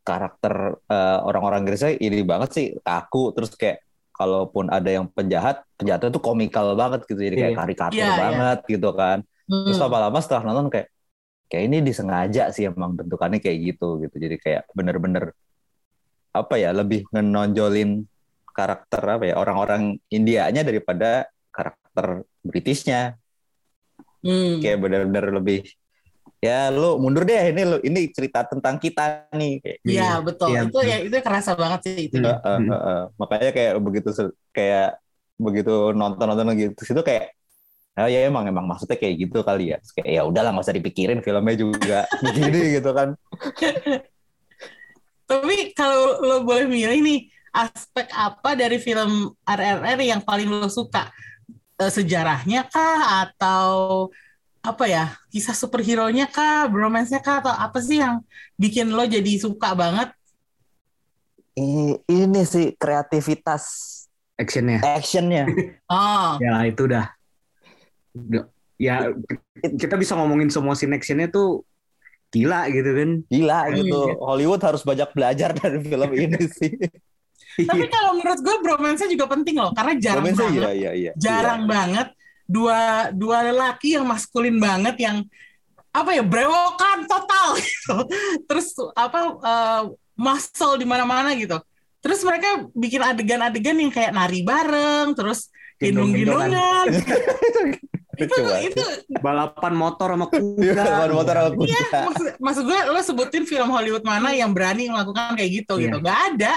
[0.00, 6.08] karakter eh, orang-orang Inggrisnya ini banget sih kaku terus kayak kalaupun ada yang penjahat penjahatnya
[6.10, 7.58] tuh komikal banget gitu jadi kayak Iya.
[7.58, 8.16] karikatur Iya, iya.
[8.18, 9.64] banget gitu kan Hmm.
[9.66, 10.88] terus lama-lama setelah nonton kayak
[11.46, 15.32] kayak ini disengaja sih emang bentukannya kayak gitu gitu jadi kayak bener-bener
[16.30, 18.06] apa ya lebih ngenonjolin
[18.50, 23.18] karakter apa ya orang-orang Indianya daripada karakter Britishnya
[24.20, 24.60] Hmm.
[24.60, 25.64] kayak bener-bener lebih
[26.44, 30.48] ya lu mundur deh ini lu ini cerita tentang kita nih kayak Iya betul.
[30.52, 32.20] Iya, itu ya itu kerasa banget sih itu.
[32.20, 32.28] Hmm.
[32.28, 33.00] Heeh, heeh.
[33.16, 34.08] makanya kayak begitu
[34.52, 35.00] kayak
[35.40, 37.32] begitu nonton-nonton gitu situ kayak
[37.96, 40.76] oh ya emang emang maksudnya kayak gitu kali ya Terus kayak ya udahlah nggak usah
[40.76, 43.08] dipikirin filmnya juga begini gitu kan
[45.30, 47.20] Tapi kalau lo boleh milih nih
[47.54, 51.06] aspek apa dari film RRR yang paling lo suka?
[51.78, 54.10] Eh, Sejarahnya kah atau
[54.60, 58.26] apa ya kisah superhero-nya kah, bromance-nya kah atau apa sih yang
[58.58, 60.10] bikin lo jadi suka banget?
[62.10, 63.62] Ini sih kreativitas
[64.40, 65.44] actionnya actionnya
[65.92, 67.06] Oh, ya itu udah
[68.16, 68.48] udah-
[68.80, 69.12] ya
[69.76, 71.68] kita bisa ngomongin semua scene actionnya tuh
[72.30, 73.10] gila gitu kan.
[73.26, 73.74] Gila Hmm.
[73.82, 74.00] gitu.
[74.18, 76.72] Hollywood harus banyak belajar dari film ini sih.
[77.60, 80.62] Tapi kalau menurut gue bromance-nya juga penting loh karena jarang Romansnya banget.
[80.62, 80.92] iya iya.
[80.94, 81.12] Iya.
[81.18, 82.08] jarang banget.
[82.46, 82.78] Dua
[83.14, 85.22] dua lelaki yang maskulin banget yang
[85.90, 87.96] apa ya brewokan total gitu.
[88.46, 89.82] Terus apa eh,
[90.14, 91.58] muscle di mana-mana gitu.
[92.00, 96.86] Terus mereka bikin adegan-adegan yang kayak nari bareng terus gendong-gendongan
[98.20, 98.56] itu Coba.
[98.58, 98.82] itu
[99.18, 101.70] balapan motor sama Iya, kuda ban motor sama kuda.
[101.70, 105.84] ya maksud, maksud gue lo sebutin film Hollywood mana yang berani melakukan kayak gitu Iya.
[105.86, 106.54] gitu nggak ada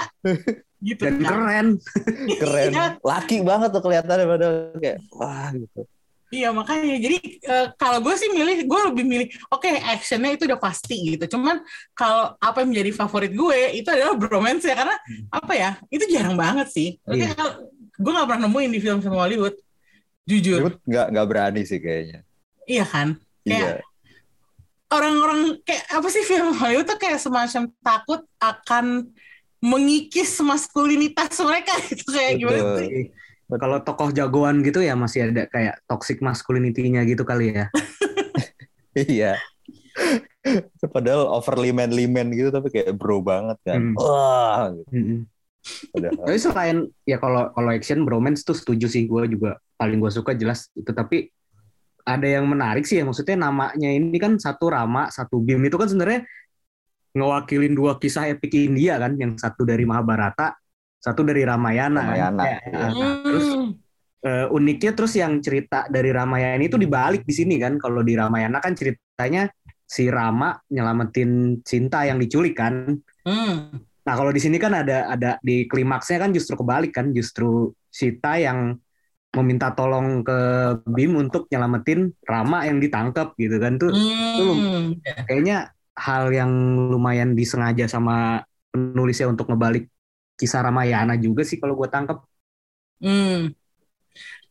[0.78, 1.24] gitu dan kan.
[1.26, 1.66] keren
[2.40, 2.86] keren Iya.
[3.00, 5.82] laki banget tuh kelihatannya padahal kayak wah gitu
[6.28, 10.58] Iya makanya jadi eh, kalau gue sih milih gue lebih milih oke actionnya itu udah
[10.58, 11.62] pasti gitu cuman
[11.94, 14.98] kalau apa yang menjadi favorit gue itu adalah bromance ya karena
[15.30, 17.32] apa ya itu jarang banget sih Oke, Iya.
[17.32, 19.54] kalau- gue nggak pernah nemuin di film-film Hollywood
[20.24, 20.58] jujur.
[20.60, 22.20] Hollywood nggak nggak berani sih kayaknya.
[22.64, 23.08] Iya kan?
[23.44, 23.80] Iya.
[23.80, 23.84] Kayak-
[24.94, 29.10] orang-orang kayak apa sih film Hollywood tuh kayak semacam takut akan
[29.58, 32.78] mengikis maskulinitas mereka gitu kayak gimana Betul.
[32.78, 33.02] sih?
[33.54, 37.66] Kalau tokoh jagoan gitu ya masih ada kayak toxic masculinity-nya gitu kali ya.
[38.94, 39.34] Iya.
[40.86, 43.90] Padahal overly manly man gitu tapi kayak bro banget kan.
[43.90, 43.98] Hmm.
[43.98, 44.70] wah.
[44.70, 44.86] Gitu.
[44.94, 45.18] Mm-mm.
[45.90, 46.76] Padahal- tapi selain
[47.08, 49.08] ya kalau kalau action bromance tuh setuju sih.
[49.08, 51.28] Gue juga paling gue suka jelas itu tapi
[52.04, 53.04] ada yang menarik sih ya.
[53.08, 55.60] Maksudnya namanya ini kan satu Rama satu Bim.
[55.64, 56.28] Itu kan sebenarnya
[57.14, 59.16] ngewakilin dua kisah epik India kan.
[59.16, 60.52] Yang satu dari Mahabharata
[61.04, 62.08] satu dari Ramayana, kan.
[62.16, 62.86] Ramayana, Kayak, iya.
[62.88, 63.48] nah, terus
[64.24, 67.76] eh, uniknya terus yang cerita dari Ramayana itu dibalik di sini kan.
[67.76, 69.44] Kalau di Ramayana kan ceritanya
[69.84, 72.96] si Rama nyelamatin Cinta yang diculik kan.
[73.28, 73.84] Hmm.
[74.04, 78.36] Nah kalau di sini kan ada ada di klimaksnya kan justru kebalik kan justru Sita
[78.36, 78.76] yang
[79.34, 80.38] meminta tolong ke
[80.86, 84.94] Bim untuk nyelamatin Rama yang ditangkap gitu kan tuh Hmm.
[85.26, 86.50] kayaknya hal yang
[86.90, 89.90] lumayan disengaja sama penulisnya untuk ngebalik
[90.34, 92.26] kisah Ramayana juga sih kalau gue tangkap.
[92.98, 93.54] Hmm.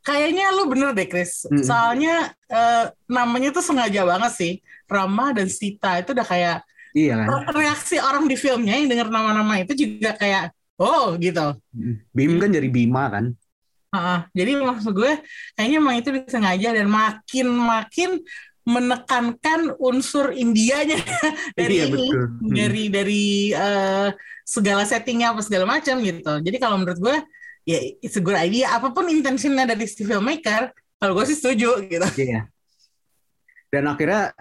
[0.03, 1.47] Kayaknya lu bener deh, Chris.
[1.47, 1.63] Mm.
[1.63, 4.53] Soalnya eh, namanya tuh sengaja banget sih.
[4.83, 6.57] Rama dan Sita itu udah kayak
[6.93, 7.27] Iya kan.
[7.29, 11.57] re- reaksi orang di filmnya yang denger nama-nama itu juga kayak oh gitu.
[12.13, 13.33] Bim kan jadi Bima kan.
[13.93, 14.19] Heeh.
[14.33, 15.21] jadi maksud gue
[15.53, 18.09] kayaknya emang itu disengaja dan makin makin
[18.65, 20.97] menekankan unsur Indianya
[21.59, 22.25] dari Iya ini betul.
[22.25, 22.53] Hmm.
[22.57, 24.09] dari dari eh,
[24.47, 26.33] segala settingnya apa segala macam gitu.
[26.41, 27.15] Jadi kalau menurut gue
[27.69, 28.71] ya it's a good idea.
[28.73, 32.07] Apa pun intentionnya dari si filmmaker, kalau gue sih setuju gitu.
[32.17, 32.49] Iya.
[33.69, 34.33] Dan akhirnya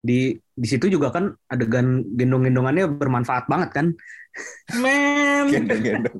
[0.00, 3.86] di di situ juga kan adegan gendong-gendongannya bermanfaat banget kan.
[4.74, 6.18] Men, gendong-gendong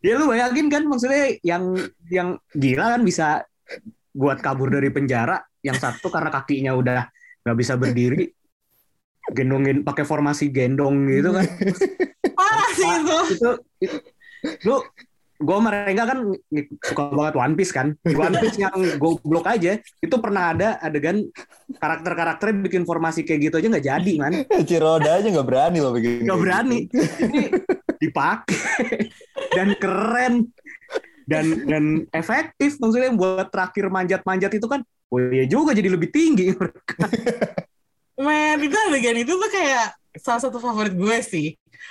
[0.00, 1.76] Ya lu bayangin kan maksudnya yang
[2.08, 3.44] yang gila kan bisa
[4.16, 7.04] buat kabur dari penjara, yang satu karena kakinya udah
[7.44, 8.32] nggak bisa berdiri,
[9.36, 11.44] gendongin pakai formasi gendong gitu kan.
[12.36, 13.18] parah sih itu.
[13.36, 13.50] itu,
[13.84, 13.96] itu
[14.64, 14.78] lu
[15.36, 16.18] gue mereka kan
[16.80, 17.92] suka banget One Piece kan.
[18.00, 21.20] Di One Piece yang goblok aja itu pernah ada adegan
[21.76, 24.32] karakter-karakternya bikin formasi kayak gitu aja nggak jadi man.
[24.68, 26.78] Ciroda aja nggak berani loh bikin nggak berani.
[26.88, 27.04] gitu.
[27.28, 27.42] ini
[28.00, 29.12] dipakai.
[29.52, 30.34] Dan keren.
[31.26, 36.54] Dan dan efektif maksudnya buat terakhir manjat-manjat itu kan oh iya juga jadi lebih tinggi.
[38.16, 41.48] Men, itu adegan itu tuh kayak salah satu favorit gue sih.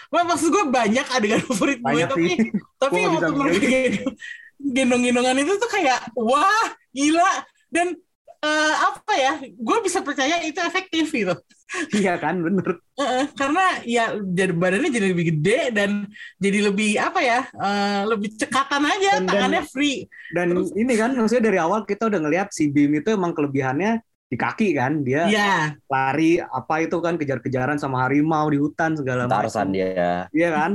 [0.09, 2.37] Wah, maksud gue banyak adegan favorit gue, Banyak tapi sih.
[2.83, 4.17] tapi Gua waktu mereka gendong-
[4.59, 7.31] gendong-gendongan itu tuh kayak wah gila
[7.69, 7.93] dan
[8.41, 9.33] eh, apa ya?
[9.51, 11.35] Gue bisa percaya itu efektif gitu.
[11.97, 16.05] iya kan bener Heeh, karena ya jadi badannya jadi lebih gede dan
[16.37, 17.39] jadi lebih apa ya?
[17.51, 20.05] eh, lebih cekatan aja, Dan- dan- tangannya free.
[20.29, 23.97] dan Terus- ini kan maksudnya dari awal kita udah ngelihat si Bim itu emang kelebihannya
[24.25, 29.29] di kaki kan dia Iya, lari apa itu kan kejar-kejaran sama harimau di hutan segala
[29.29, 30.25] Tarsan dia.
[30.33, 30.69] Iya kan?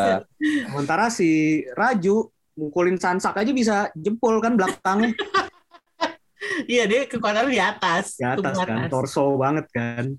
[0.72, 5.14] Sementara, si Raju mukulin sansak aja bisa jempol kan belakangnya
[6.72, 8.18] iya dia kekuatannya di atas.
[8.18, 10.18] di atas kan, torso banget kan.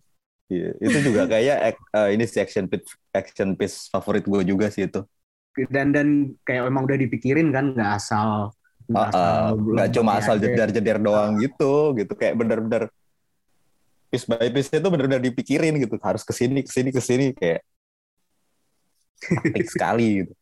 [0.50, 4.88] Iya, itu juga kayak eh, ini sih action piece action piece favorit gue juga sih
[4.88, 5.04] itu.
[5.68, 6.08] Dan dan
[6.48, 8.56] kayak emang udah dipikirin kan, nggak asal
[8.90, 10.50] Nggak cuma asal aja.
[10.50, 12.90] jedar-jedar doang gitu, gitu kayak bener-bener
[14.10, 17.62] piece by piece itu bener-bener dipikirin gitu, harus ke sini ke sini ke sini kayak
[19.22, 20.34] taktik sekali gitu.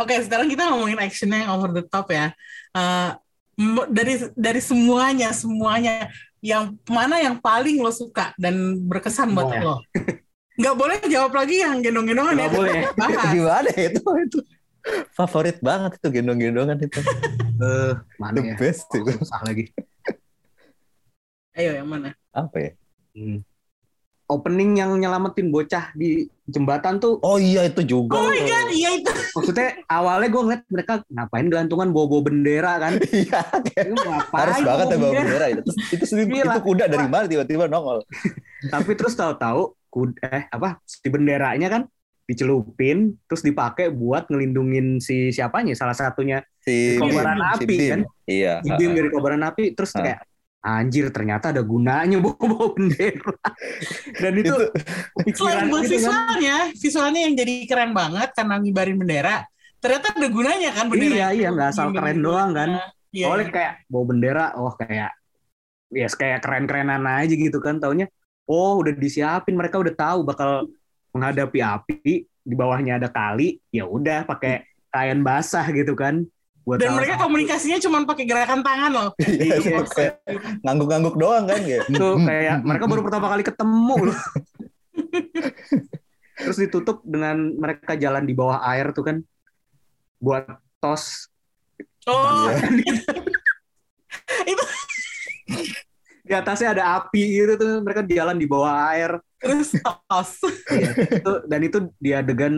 [0.00, 2.30] Oke, sekarang kita ngomongin actionnya yang over the top ya.
[2.72, 3.10] Eh,
[3.58, 9.66] m- dari dari semuanya, semuanya yang mana yang paling lo suka dan berkesan buat Semuanya.
[9.66, 9.76] lo?
[10.56, 12.48] Nggak boleh jawab lagi yang gendong-gendongan ya.
[12.48, 12.80] Boleh.
[12.94, 13.28] Bahas.
[13.34, 14.38] Gimana ya itu itu
[15.12, 17.00] favorit banget itu gendong-gendongan itu
[17.56, 18.56] Eh, mana the ya?
[18.56, 19.72] best itu Susah lagi.
[21.52, 22.12] Ayo yang mana?
[22.30, 22.70] apa ya?
[23.12, 23.40] Hmm.
[24.26, 28.18] Opening yang nyelamatin bocah di jembatan tuh, Oh iya itu juga.
[28.18, 29.08] Oh my god, iya itu.
[29.32, 32.92] maksudnya awalnya gue ngeliat mereka ngapain gelantungan bawa-bawa bendera kan.
[33.14, 33.40] Iya,
[34.28, 35.46] harus banget ya bawa bawa bendera?
[35.48, 35.60] itu.
[35.62, 36.52] Terus, itu sendiri- Gila.
[36.52, 38.02] itu kuda dari mana tiba-tiba nongol.
[38.66, 41.82] Tapi terus tahu-tahu kud- eh apa si benderanya kan
[42.26, 47.90] dicelupin terus dipakai buat ngelindungin si siapanya salah satunya Si Kobaran Bim, si api, Bim.
[47.94, 48.00] kan?
[48.26, 48.54] Iya.
[48.60, 50.02] si Bim dari kobaran api terus Ah.
[50.02, 50.20] kayak
[50.66, 53.30] anjir ternyata ada gunanya bawa bawa bendera
[54.22, 54.66] dan itu, Itu
[55.22, 59.36] pikiran Selain buat gitu kan visualnya, visualnya yang jadi keren banget karena ngibarin bendera.
[59.78, 61.14] Ternyata ada gunanya kan bendera.
[61.14, 61.38] Iya, itu.
[61.38, 62.70] iya, nggak asal Gimana keren doang kan.
[63.14, 63.26] Iya.
[63.30, 65.10] soalnya kayak bawa bendera oh kayak
[65.94, 68.10] ya kayak keren-kerenan aja gitu kan taunya
[68.44, 70.66] oh udah disiapin mereka udah tahu bakal
[71.16, 71.96] menghadapi api
[72.28, 76.20] di bawahnya ada kali ya udah pakai kain basah gitu kan.
[76.66, 79.08] Buat Dan mereka komunikasinya cuma pakai gerakan tangan loh.
[79.22, 80.18] Iya, Iya.
[80.66, 81.86] ngangguk-ngangguk doang kan kayak.
[81.86, 84.18] itu kayak mereka baru pertama kali ketemu loh.
[86.42, 89.16] Terus ditutup dengan mereka jalan di bawah air tuh kan.
[90.18, 91.30] Buat tos.
[92.06, 92.66] Oh, Iya.
[96.26, 97.78] di atasnya ada api gitu tuh.
[97.86, 100.30] Mereka jalan di bawah air terus tos.
[100.70, 102.54] Iya, itu dan itu dia adegan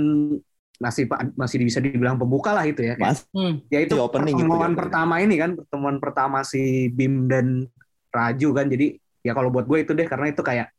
[0.78, 2.94] masih masih bisa dibilang pembuka lah itu ya.
[2.96, 3.58] Mas, Hmm.
[3.66, 4.78] ya itu opening gitu, pertemuan di opening.
[4.78, 7.66] pertama ini kan pertemuan pertama si Bim dan
[8.08, 8.66] Raju kan.
[8.70, 8.94] Jadi
[9.26, 10.70] ya kalau buat gue itu deh karena itu kayak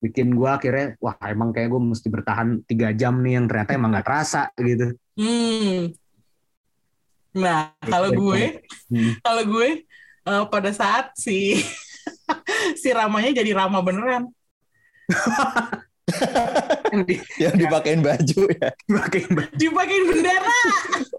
[0.00, 3.90] bikin gue akhirnya wah emang kayak gue mesti bertahan tiga jam nih yang ternyata emang
[3.92, 4.94] nggak terasa gitu.
[5.18, 5.92] Hmm.
[7.30, 9.12] Nah, kalau gue, Hmm.
[9.22, 9.86] kalau gue
[10.20, 11.58] eh, pada saat si
[12.80, 14.30] si ramanya jadi rama beneran.
[16.90, 18.68] Yang di- yang dipakein baju ya.
[18.82, 19.52] dipakein baju.
[19.54, 20.58] Dipakein bendera.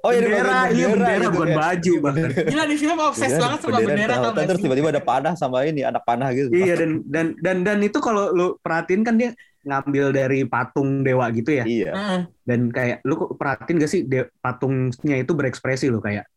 [0.02, 1.56] Oh iya bendera, iya bendera gitu bukan ya.
[1.58, 2.30] baju bahkan.
[2.44, 5.58] Gila di film obses Bendera- banget sama bendera hutan, gak terus tiba-tiba ada panah sama
[5.64, 6.50] ini anak panah gitu.
[6.50, 11.30] Iya dan dan dan dan itu kalau lu perhatiin kan dia ngambil dari patung dewa
[11.30, 11.64] gitu ya.
[11.64, 11.92] Iya.
[11.94, 12.22] Heeh.
[12.44, 16.28] dan kayak lu perhatiin gak sih de- patungnya itu berekspresi lo kayak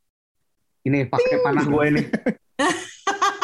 [0.84, 2.02] ini pakai panah gue ini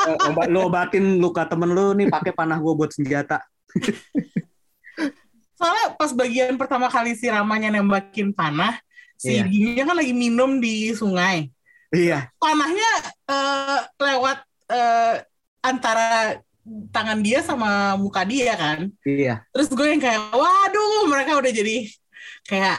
[0.00, 3.36] Eh, obat lu obatin luka temen lu nih pakai panah gue buat senjata
[5.60, 8.80] Soalnya pas bagian pertama kali si ramanya nembakin panah,
[9.20, 9.44] si Iya.
[9.44, 11.52] Bimnya kan lagi minum di sungai.
[11.92, 12.90] iya Panahnya
[13.28, 14.38] eh, lewat
[14.72, 15.14] eh,
[15.60, 16.40] antara
[16.94, 18.88] tangan dia sama muka dia kan.
[19.04, 21.76] iya Terus gue yang kayak, waduh, mereka udah jadi
[22.48, 22.78] kayak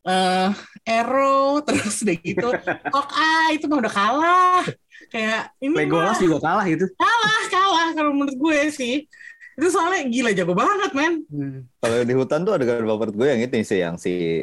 [0.00, 0.48] eh
[0.88, 2.48] Arrow, terus udah gitu,
[2.88, 4.64] Hawkeye itu mah udah kalah.
[5.08, 8.94] Kayak ini mah Legolas juga kalah itu kalah, kalah kalau menurut gue sih.
[9.60, 11.14] Itu soalnya gila jago banget, men.
[11.84, 14.40] Kalau di hutan tuh ada favorit gue yang itu sih yang si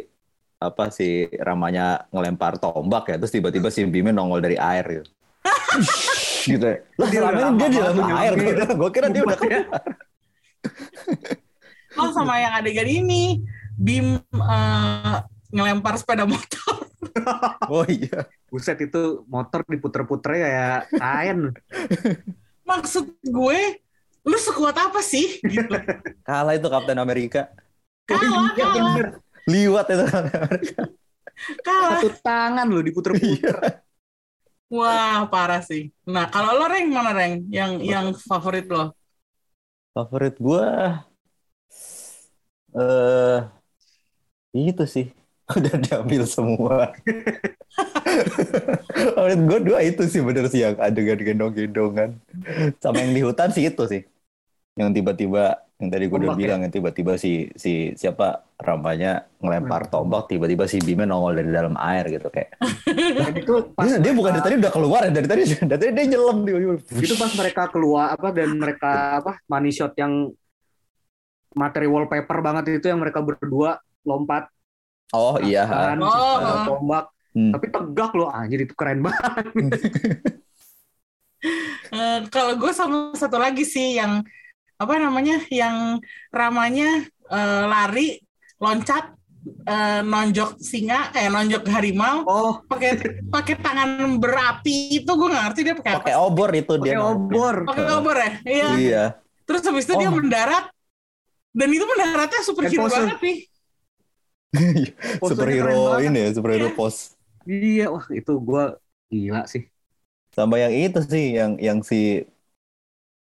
[0.62, 5.10] apa si ramanya ngelempar tombak ya terus tiba-tiba si Bimnya nongol dari air gitu.
[6.54, 6.78] gitu ya.
[7.02, 8.32] Lah Dia selama dia di dalam air.
[8.78, 9.62] Gue kira dia udah Buat ya.
[11.98, 13.42] Oh, sama yang adegan ini,
[13.74, 15.18] Bim eh,
[15.50, 16.86] ngelempar sepeda motor.
[17.74, 18.30] Oh iya.
[18.48, 21.52] buset itu motor diputer-puter kayak kain
[22.64, 23.60] Maksud gue,
[24.28, 25.40] lu sekuat apa sih?
[25.42, 25.74] Gitu.
[26.28, 27.40] Kalah itu Kapten Amerika.
[28.10, 28.76] Kalah, Iya, kalah.
[28.76, 29.06] bener.
[29.52, 30.82] Liwat itu Kapten Amerika.
[31.66, 32.02] Kalah.
[32.02, 33.56] Satu tangan loh diputer-puter.
[34.76, 35.82] Wah, parah sih.
[36.14, 37.34] Nah, kalau lo Reng mana Reng?
[37.58, 38.80] Yang yang favorit lo?
[39.94, 40.64] Favorit gua
[42.74, 43.40] eh
[44.56, 45.06] itu sih.
[45.58, 46.92] Udah diambil semua.
[49.16, 52.10] Favorit gua dua itu sih bener sih yang adegan gendong-gendongan.
[52.84, 54.02] Sama yang di hutan sih itu sih.
[54.78, 55.44] Yang tiba-tiba
[55.78, 56.42] yang tadi gue udah Tombak ya?
[56.42, 61.78] bilang yang tiba-tiba si si siapa Ramanya ngelempar tombak tiba-tiba si Bima nongol dari dalam
[61.78, 62.58] air gitu kayak.
[63.46, 65.92] Itu pas dia, dia bukan dari mereka- tadi udah keluar ya dari tadi dari tadi
[65.94, 66.38] dia nyelam
[66.98, 70.34] itu pas mereka keluar apa dan mereka apa money shot yang
[71.54, 74.50] materi wallpaper banget itu yang mereka berdua lompat.
[75.14, 75.70] Oh iya.
[75.70, 76.10] kan Oh,
[76.42, 76.66] ada oh.
[76.74, 77.06] tombak.
[77.38, 77.54] Hmm.
[77.54, 79.46] tapi tegak loh anjir itu keren banget.
[81.88, 84.26] Eh, kalau gue sama satu lagi sih yang
[84.78, 85.98] apa namanya yang
[86.30, 88.22] ramanya eh, lari
[88.62, 89.14] loncat
[89.66, 92.54] eh, nonjok singa eh nonjok harimau oh.
[92.70, 92.98] pakai
[93.30, 96.98] pakai tangan berapi itu gue nggak ngerti dia pakai apa pakai obor itu pakai dia
[97.02, 97.56] obor.
[97.66, 98.32] Pakai obor ya?
[98.46, 98.68] Iya.
[98.78, 99.04] Iya.
[99.48, 100.16] Terus habis itu dia Oh.
[100.18, 100.66] mendarat
[101.58, 103.38] dan itu mendaratnya superhero banget nih
[105.22, 106.78] superhero ini ya superhero Iya.
[106.78, 106.96] pos
[107.48, 108.76] iya wah itu gua
[109.08, 109.68] gila sih.
[110.36, 112.28] Sama yang itu sih yang yang si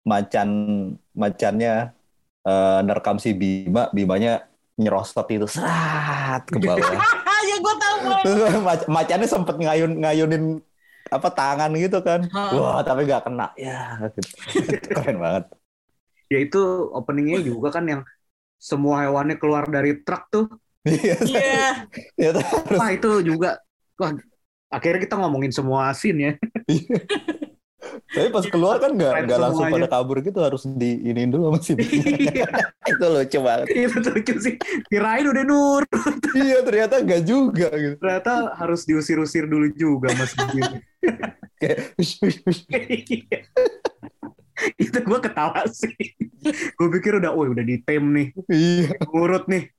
[0.07, 0.49] macan
[1.11, 1.91] macannya
[2.47, 4.47] eh, nerekam si Bima Bimanya
[4.79, 6.79] nyerosot itu serat ke bawah.
[7.47, 7.95] Ya gue tahu
[8.67, 10.59] mac- macannya sempet ngayun ngayunin
[11.07, 12.27] apa tangan gitu kan.
[12.33, 12.43] Ha.
[12.59, 13.53] wah tapi nggak kena.
[13.55, 14.35] Ya gitu.
[14.97, 15.45] keren banget.
[16.27, 16.59] Ya itu
[16.91, 18.01] openingnya juga kan yang
[18.57, 20.45] semua hewannya keluar dari truk tuh.
[20.83, 21.69] Iya, iya.
[22.17, 23.61] Ternyata harus wah itu juga.
[23.95, 24.11] Wah
[24.67, 26.31] akhirnya kita ngomongin semua scene ya
[28.05, 31.73] tapi pas keluar kan nggak nggak langsung pada kabur gitu harus diinin dulu sama si
[32.27, 32.47] Iya.
[32.87, 33.65] itu lucu banget.
[33.73, 34.55] Itu tuh lucu sih.
[34.87, 35.83] Kirain udah nur.
[36.37, 37.95] Iya ternyata nggak juga gitu.
[37.97, 40.81] Ternyata harus diusir-usir dulu juga mas Bim.
[41.61, 41.97] kayak.
[41.97, 43.39] Iya.
[44.77, 45.95] itu gue ketawa sih.
[46.77, 48.27] Gue pikir udah oh udah di tem nih.
[48.49, 49.01] Iya.
[49.05, 49.73] Ngurut nih.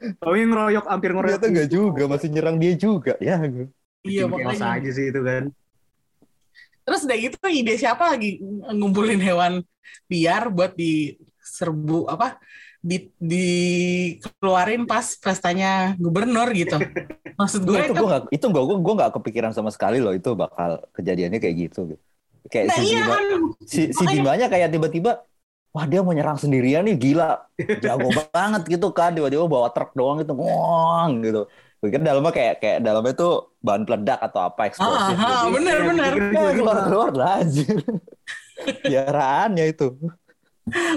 [0.00, 2.02] Tapi ngeroyok hampir ngeroyok ternyata nggak juga.
[2.08, 3.36] masih nyerang dia juga ya.
[3.44, 3.68] Gitu.
[4.00, 4.80] iya makanya.
[4.80, 5.52] aja sih itu kan
[6.84, 8.40] Terus udah gitu ide siapa lagi
[8.72, 9.52] ngumpulin hewan
[10.10, 12.40] liar buat diserbu apa
[12.80, 16.80] di dikeluarin pas pestanya gubernur gitu.
[17.40, 20.32] Maksud gue itu itu, gue nggak itu gue gue nggak kepikiran sama sekali loh itu
[20.32, 22.02] bakal kejadiannya kayak gitu gitu.
[22.48, 25.12] Kayak nah si iya Bima, kan si, si Bimanya kayak tiba-tiba
[25.70, 27.46] wah dia mau nyerang sendirian nih gila
[27.84, 31.42] jago banget gitu kan tiba-tiba bawa truk doang gitu ngong gitu.
[31.80, 35.16] Gue kira dalamnya kayak kayak dalamnya tuh bahan peledak atau apa Ah, eksplosif.
[35.16, 35.46] ah, gitu.
[35.56, 36.12] bener Iya, bener.
[36.12, 37.76] Ya, keluar keluar lah anjir.
[38.84, 39.86] Piaraannya itu.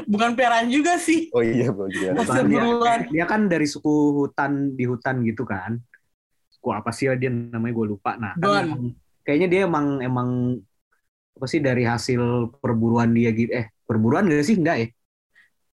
[0.05, 1.31] Bukan piaraan juga sih.
[1.31, 1.71] Oh iya.
[1.71, 2.99] Hasil Bukan, dia, buruan.
[3.09, 5.79] dia kan dari suku hutan di hutan gitu kan
[6.53, 10.29] suku apa sih ya dia namanya gue lupa nah kan emang- kayaknya dia emang emang
[11.33, 12.21] apa sih dari hasil
[12.61, 14.87] perburuan dia gitu eh perburuan gak sih enggak ya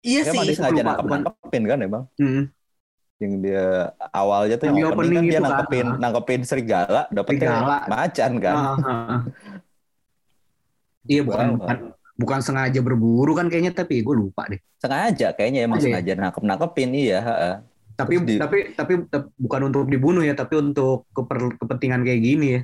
[0.05, 0.49] Iya Ya, emang sih.
[0.49, 2.03] dia sengaja nangkep nangkepin kan emang.
[2.21, 2.43] Hmm.
[3.15, 3.65] Yang dia
[4.11, 5.95] awalnya tuh Yang yang di opening, opening kan dia itu kan, nangkepin ah.
[5.97, 7.77] nangkepin serigala dapetnya Serigala.
[7.87, 9.19] macan kan Ah, ah,
[11.05, 11.57] iya bukan Wow.
[11.57, 11.77] bukan
[12.15, 15.95] bukan sengaja berburu kan kayaknya tapi gue lupa deh sengaja kayaknya emang Sengaja ya?
[16.03, 17.19] sengaja nangkep nangkepin iya
[17.95, 18.93] tapi di- tapi tapi
[19.37, 22.61] bukan untuk dibunuh ya tapi untuk keper- kepentingan kayak gini ya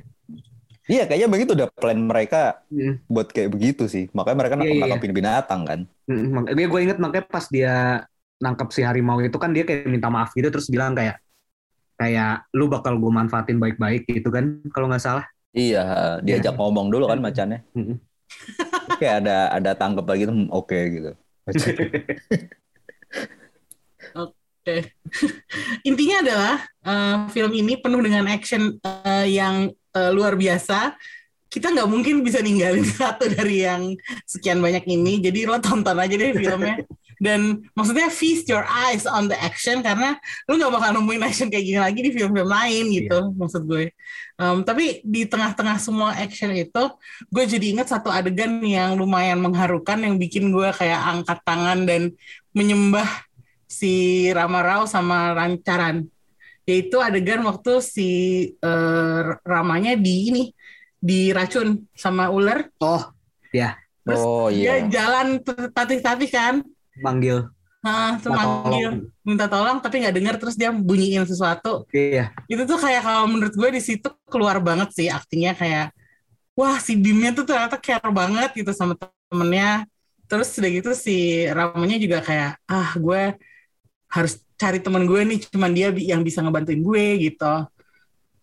[0.86, 3.00] iya kayaknya begitu udah plan mereka Hmm.
[3.06, 4.84] buat kayak begitu sih makanya mereka Iya, nangkep iya.
[4.86, 8.04] nangkepin binatang kan Mm, mak- Gue inget makanya pas dia
[8.42, 11.22] nangkap si harimau itu kan dia kayak minta maaf gitu terus bilang kayak
[11.96, 15.22] kayak lu bakal gue manfaatin baik-baik gitu kan kalau nggak salah.
[15.52, 17.60] iya diajak ngomong dulu kan macannya
[19.00, 21.12] kayak ada ada tangkep lagi tuh hmm, oke gitu
[24.62, 24.94] Oke.
[25.88, 26.54] Intinya adalah
[26.86, 30.94] eh, film ini penuh dengan action eh, yang eh, luar biasa.
[31.50, 35.18] Kita nggak mungkin bisa ninggalin satu dari yang sekian banyak ini.
[35.18, 36.78] Jadi lo tonton aja deh filmnya.
[37.22, 40.18] Dan maksudnya feast your eyes on the action karena
[40.50, 43.30] lo nggak bakal nemuin action kayak gini lagi di film-film lain gitu.
[43.38, 43.94] Maksud gue.
[44.42, 46.84] Em, tapi di tengah-tengah semua action itu,
[47.30, 52.10] gue jadi ingat satu adegan yang lumayan mengharukan yang bikin gue kayak angkat tangan dan
[52.50, 53.06] menyembah
[53.70, 56.02] si Rama Rao sama Rancaran.
[56.66, 58.10] Yaitu adegan waktu si
[58.58, 60.44] eh, Ramanya di ini
[60.98, 62.66] diracun sama ular.
[62.82, 63.14] Oh
[64.02, 66.54] Terus oh Dia iya jalan tatih-tatih kan.
[67.00, 67.48] Manggil.
[67.82, 69.26] Nah, terus Minta manggil, tolong.
[69.26, 71.82] minta tolong tapi nggak dengar terus dia bunyiin sesuatu.
[71.90, 72.30] Iya.
[72.46, 75.90] Itu tuh kayak kalau menurut gue di situ keluar banget sih aktingnya kayak
[76.54, 78.94] wah si Bimnya tuh ternyata care banget gitu sama
[79.26, 79.88] temennya.
[80.30, 83.34] Terus udah gitu si Ramanya juga kayak ah gue
[84.08, 87.54] harus cari temen gue nih cuman dia yang bisa ngebantuin gue gitu.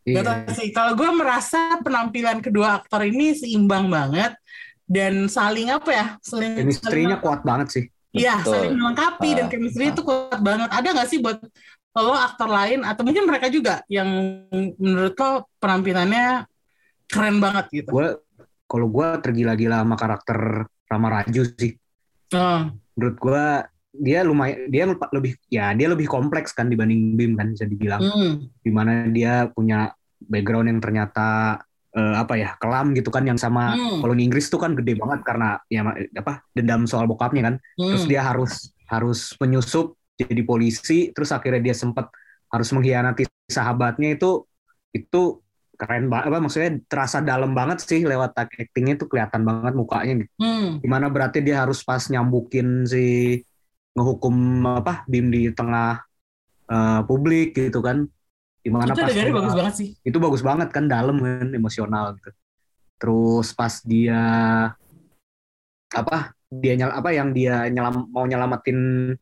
[0.04, 0.52] Gak tau Iya.
[0.58, 4.34] sih, kalau gue merasa penampilan kedua aktor ini seimbang banget
[4.84, 7.86] dan saling apa ya, saling Chemistry-nya kuat banget sih.
[8.10, 9.92] Iya, saling melengkapi dan Ah, chemistry ah.
[9.94, 10.70] itu kuat banget.
[10.74, 11.38] Ada nggak sih buat
[12.00, 14.08] lo aktor lain atau mungkin mereka juga yang
[14.78, 15.32] menurut lo
[15.62, 16.46] penampilannya
[17.10, 17.90] keren banget gitu?
[17.94, 18.08] Gue
[18.70, 20.38] kalau gue tergila-gila sama karakter
[20.90, 21.74] Rama Raju sih.
[22.34, 23.46] Oh, Menurut gue
[23.90, 28.02] dia lumayan dia lebih ya dia lebih kompleks kan dibanding Bim kan bisa dibilang.
[28.02, 28.34] hmm.
[28.62, 29.90] Di mana dia punya
[30.22, 31.58] background yang ternyata
[31.96, 34.00] eh, apa ya kelam gitu kan yang sama Hmm.
[34.06, 35.82] kalau di Inggris tuh kan gede banget karena ya
[36.18, 37.56] apa dendam soal bokapnya kan.
[37.78, 38.12] terus Hmm.
[38.12, 38.52] dia harus
[38.90, 42.10] harus menyusup jadi polisi terus akhirnya dia sempat
[42.50, 44.46] harus mengkhianati sahabatnya itu
[44.92, 45.40] itu
[45.80, 50.32] keren banget apa maksudnya terasa dalam banget sih lewat actingnya itu kelihatan banget mukanya gitu.
[50.42, 50.82] Hmm.
[50.84, 53.40] gimana berarti dia harus pas nyambukin si
[53.96, 54.36] ngehukum
[54.68, 56.04] apa Bim di tengah
[56.70, 58.06] eh, publik gitu kan
[58.60, 59.90] gimana itu pas dia- bagus banget sih.
[60.04, 62.30] itu bagus banget kan dalam kan emosional gitu.
[63.00, 64.22] Terus pas dia
[65.90, 66.18] apa
[66.50, 69.14] dia nyel apa yang dia nyelam mau nyelamatin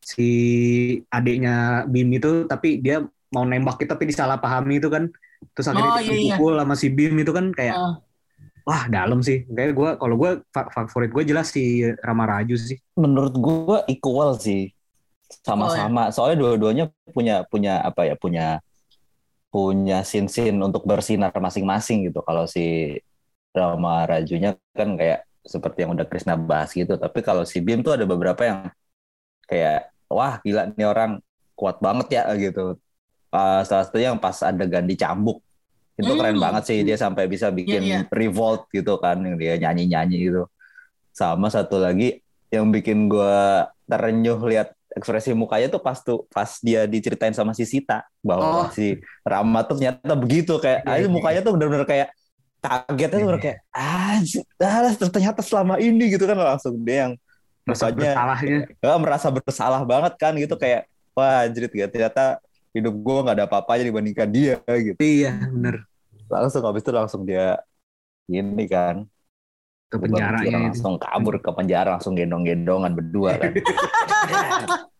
[0.00, 0.28] si
[1.08, 5.10] adiknya Bim itu tapi dia mau nembak kita tapi disalahpahami itu kan.
[5.52, 6.34] Terus akhirnya Oh, iya, iya.
[6.34, 7.94] dipukul sama si Bim itu kan kayak Oh.
[8.64, 9.44] wah dalam sih.
[9.46, 12.78] Kayak gue kalau gue fa- favorit gue jelas si Rama Raju sih.
[12.96, 14.72] Menurut gue equal sih.
[15.42, 16.08] Sama-sama.
[16.08, 18.62] Soalnya dua-duanya punya punya apa ya punya
[19.56, 22.20] punya scene-scene untuk bersinar masing-masing gitu.
[22.20, 22.92] Kalau si
[23.56, 27.00] Rama Rajunya kan kayak seperti yang udah Krisna bahas gitu.
[27.00, 28.58] Tapi kalau si Bim tuh ada beberapa yang
[29.48, 31.24] kayak wah gila nih orang
[31.56, 32.76] kuat banget ya gitu.
[33.32, 35.40] Uh, salah satunya yang pas adegan dicambuk
[35.96, 36.20] itu Hmm.
[36.20, 38.12] keren banget sih dia sampai bisa bikin Iya, iya.
[38.12, 40.44] revolt gitu kan yang dia nyanyi-nyanyi gitu.
[41.16, 42.20] Sama satu lagi
[42.52, 47.68] yang bikin gua terenyuh lihat ekspresi mukanya tuh pas tuh pas dia diceritain sama si
[47.68, 48.66] Sita bahwa Oh.
[48.72, 51.12] si Rama tuh ternyata begitu kayak Iya, aja iya.
[51.12, 52.08] mukanya tuh bener-bener kayak
[52.64, 54.18] kagetnya tuh bener kayak ah
[54.64, 57.12] ah, ternyata selama ini gitu kan langsung dia yang
[57.66, 62.40] Rasa mukanya bersalahnya eh, merasa bersalah banget kan gitu kayak wah anjir ya, ternyata
[62.72, 65.84] hidup gua nggak ada apa-apanya dibandingkan dia gitu iya bener
[66.26, 67.60] langsung habis itu langsung dia
[68.26, 69.06] ini kan
[69.86, 73.52] ke penjara ya langsung kabur ke penjara langsung gendong-gendongan berdua kan.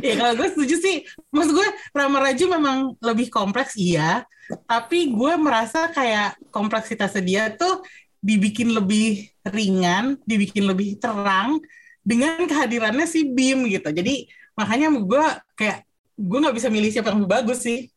[0.00, 0.96] Ya kalau gue setuju sih.
[1.28, 4.24] Maksud gue Rama Raju memang lebih kompleks iya.
[4.64, 7.84] Tapi gue merasa kayak kompleksitasnya dia tuh
[8.22, 11.60] dibikin lebih ringan dibikin lebih terang
[12.00, 13.92] dengan kehadirannya si Bim gitu.
[13.92, 14.24] Jadi
[14.56, 15.84] makanya gue kayak
[16.16, 17.92] gue nggak bisa milih siapa yang lebih bagus sih.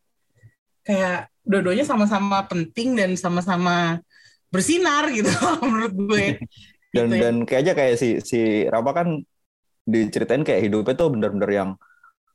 [0.86, 4.03] Kayak dua-duanya sama-sama penting dan sama-sama
[4.50, 5.30] bersinar gitu
[5.66, 6.26] menurut gue
[6.96, 7.22] dan Gitu ya.
[7.28, 9.08] dan kayaknya kayak si si Rama kan
[9.84, 11.70] diceritain kayak hidupnya tuh bener-bener yang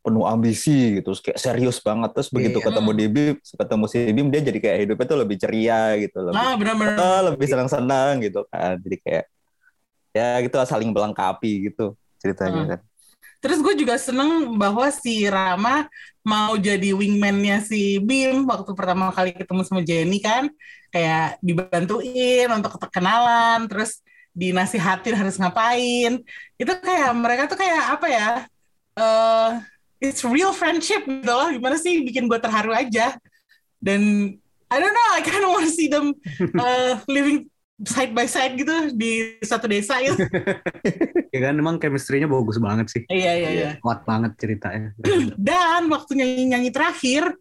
[0.01, 2.67] penuh ambisi gitu kayak serius banget terus begitu Iya.
[2.73, 6.41] ketemu di Bim ketemu si Bim dia jadi kayak hidupnya tuh lebih ceria gitu lebih
[6.41, 9.25] ah benar-benar ah, lebih senang-senang gitu kan jadi kayak
[10.11, 12.71] ya gitu saling melengkapi gitu ceritanya Hmm.
[12.77, 12.81] kan
[13.41, 15.89] Terus gue juga seneng bahwa si Rama
[16.21, 20.53] mau jadi wingman-nya si Bim waktu pertama kali ketemu sama Jenny kan.
[20.91, 24.03] Kayak dibantuin untuk kenalan, terus
[24.34, 26.22] dinasihatin harus ngapain.
[26.59, 28.28] Itu kayak mereka tuh kayak apa ya,
[28.99, 29.51] eh
[30.03, 31.49] it's real friendship gitu loh.
[31.53, 33.14] Gimana sih bikin gue terharu aja.
[33.78, 34.34] Dan
[34.70, 36.14] I don't know, I kind of want to see them
[36.59, 40.20] uh, living side by side gitu di satu desa gitu.
[41.34, 43.70] ya kan emang chemistry-nya bagus banget sih Iya, iya, iya.
[43.80, 44.93] kuat banget ceritanya
[45.49, 47.32] Dan waktu nyanyi-nyanyi terakhir,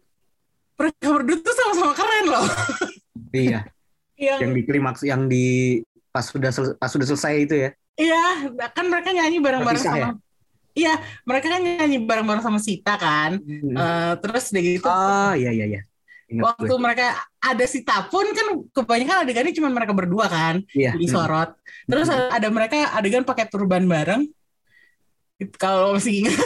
[0.80, 2.44] mereka berdua tuh sama-sama keren loh.
[3.32, 3.60] iya
[4.20, 5.46] yang Yang, di klimaks yang di
[6.12, 7.70] pas sudah pas sudah selesai itu ya
[8.00, 10.16] iya, kan mereka nyanyi bareng-bareng sama.
[10.72, 10.96] Iya,
[11.28, 13.36] mereka kan nyanyi bareng-bareng sama Sita kan.
[13.44, 15.80] Eh, terus udah gitu, oh iya iya iya
[16.30, 17.06] Ingat waktu mereka
[17.42, 20.94] ada Sita pun kan kebanyakan adegannya cuma mereka berdua kan, Iya.
[20.96, 21.58] disorot.
[21.90, 24.30] Terus ada mereka adegan pakai turban bareng.
[25.58, 26.38] Kalau masih ingat,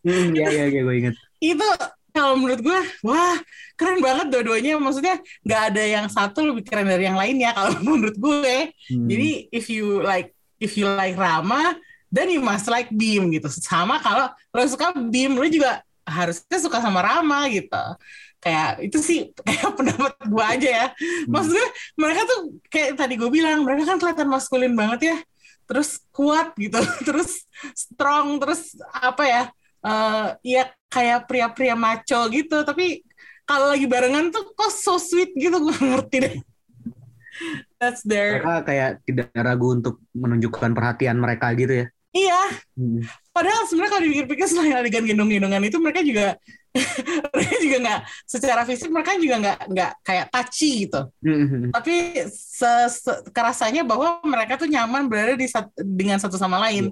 [0.00, 1.14] Hmm, Iya iya iya gue inget.
[1.52, 1.68] itu
[2.10, 3.38] kalau menurut gue, wah
[3.78, 4.76] keren banget dua-duanya.
[4.76, 8.74] Maksudnya nggak ada yang satu lebih keren dari yang lainnya kalau menurut gue.
[8.92, 9.06] Hmm.
[9.08, 11.78] Jadi if you like if you like Rama,
[12.12, 13.48] then you must like Bim gitu.
[13.48, 17.84] Sama kalau lo suka Bim, lo juga harusnya suka sama Rama gitu.
[18.40, 20.86] Kayak itu sih kayak pendapat gue aja ya.
[21.30, 25.16] Maksudnya mereka tuh kayak tadi gue bilang, mereka kan kelihatan maskulin banget ya.
[25.70, 29.42] Terus kuat gitu, terus strong, terus apa ya?
[29.80, 32.60] Eh ya kayak pria-pria maco gitu.
[32.62, 33.00] Tapi
[33.44, 36.34] kalau lagi barengan tuh kok so sweet gitu, gue ngerti deh.
[37.80, 42.42] That's their mereka kayak tidak ragu untuk menunjukkan perhatian mereka gitu ya Iya,
[42.74, 43.06] Hmm.
[43.30, 46.34] padahal sebenarnya kalau dipikir-pikir selain adegan gendong-gendongan itu mereka juga
[47.32, 51.70] mereka juga nggak secara fisik mereka juga nggak nggak kayak touchy gitu Mhm.
[51.70, 51.94] tapi
[52.34, 56.90] se- se- kerasanya bahwa mereka tuh nyaman berada di sat- dengan satu sama lain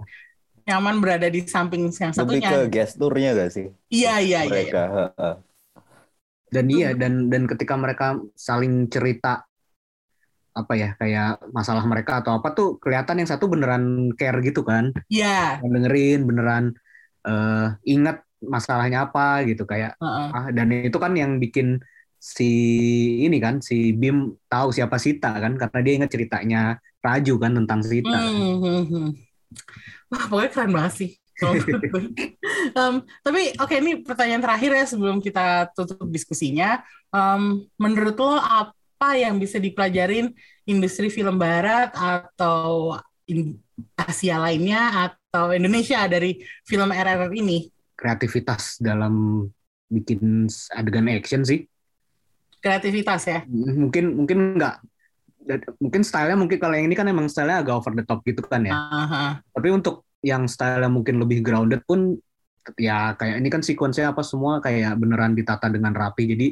[0.69, 3.67] nyaman berada di samping yang Lebih satunya ke gesturnya gak sih?
[3.95, 4.81] iya iya iya Mereka.
[4.95, 5.35] heeh.
[6.55, 8.07] dan iya dan dan ketika mereka
[8.37, 9.45] saling cerita
[10.59, 14.91] apa ya kayak masalah mereka atau apa tuh kelihatan yang satu beneran care gitu kan
[15.09, 16.65] iya dengerin beneran
[17.29, 20.29] eh, ingat masalahnya apa gitu kayak Heeh.
[20.35, 21.79] ah dan itu kan yang bikin
[22.19, 22.45] si
[23.27, 24.17] ini kan si Bim
[24.53, 26.59] tahu siapa Sita kan karena dia ingat ceritanya
[27.05, 29.28] Raju kan tentang Sita Hmm, hmm, hmm.
[30.09, 31.11] Wah, pokoknya keren banget sih.
[32.75, 36.83] Em, tapi oke ini pertanyaan terakhir ya sebelum kita tutup diskusinya.
[37.15, 40.35] Em, menurut lo apa yang bisa dipelajarin
[40.67, 42.99] industri film barat atau
[43.95, 47.71] Asia lainnya atau Indonesia dari film RRR ini?
[47.99, 49.45] kreativitas dalam
[49.91, 51.67] bikin adegan action sih
[52.63, 53.41] Kreativitas ya.
[53.51, 54.77] mungkin mungkin nggak
[55.81, 58.63] mungkin stylenya mungkin kalau yang ini kan emang stylenya agak over the top gitu kan
[58.67, 59.41] ya Aha.
[59.55, 62.19] tapi untuk yang stylenya mungkin lebih grounded pun
[62.77, 66.49] ya kayak ini kan sequence-nya apa semua kayak beneran ditata dengan rapi jadi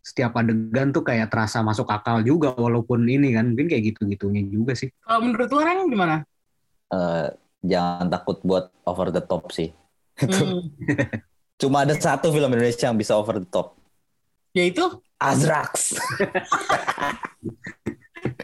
[0.00, 4.72] setiap adegan tuh kayak terasa masuk akal juga walaupun ini kan mungkin kayak gitu-gitunya juga
[4.72, 6.16] sih Kalau menurut lo orang gimana?
[6.88, 7.28] Eh,
[7.60, 9.68] jangan takut buat over the top sih.
[10.16, 10.72] Hmm.
[11.60, 13.76] Cuma ada satu film Indonesia yang bisa over the top.
[14.56, 14.88] Yaitu
[15.20, 15.92] Azrax.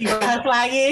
[0.01, 0.86] dibahas lagi.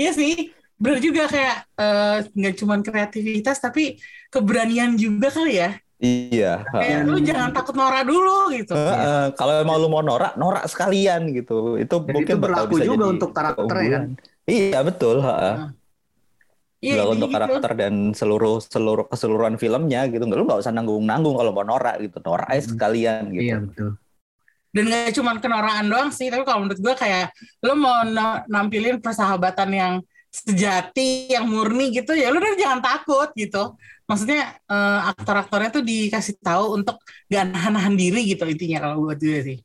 [0.00, 0.32] Iya sih,
[0.80, 3.98] benar juga kayak eh, nggak cuman kreativitas tapi
[4.32, 5.68] keberanian juga kali ya.
[6.02, 6.46] iya.
[6.72, 8.72] Kayak lu jangan takut norak dulu gitu.
[8.74, 11.76] Eh, eh, kalau emang lu mau norak, norak sekalian gitu.
[11.76, 14.04] Itu Dan mungkin itu berlaku bisa juga jadi untuk karakternya kan?
[14.04, 14.04] keunggulan.
[14.48, 15.16] Iya betul.
[15.22, 15.54] heeh.
[16.82, 17.34] Iya, Berlaku jadi untuk gitu.
[17.38, 20.24] karakter dan seluruh seluruh keseluruhan filmnya gitu.
[20.26, 22.18] Lu nggak usah nanggung nanggung kalau mau norak gitu.
[22.26, 22.70] Norak aja Hmm.
[22.74, 23.42] sekalian gitu.
[23.46, 23.88] iya betul
[24.72, 27.28] Dan gak cuman kenoraan doang sih, tapi kalau menurut gue kayak
[27.60, 29.94] lu mau na- nampilin persahabatan yang
[30.32, 33.76] sejati, yang murni gitu, ya lu udah jangan takut gitu.
[34.08, 36.96] Maksudnya eh, aktor-aktornya tuh dikasih tahu untuk
[37.28, 39.58] gak nahan-nahan diri gitu intinya kalau buat gue sih.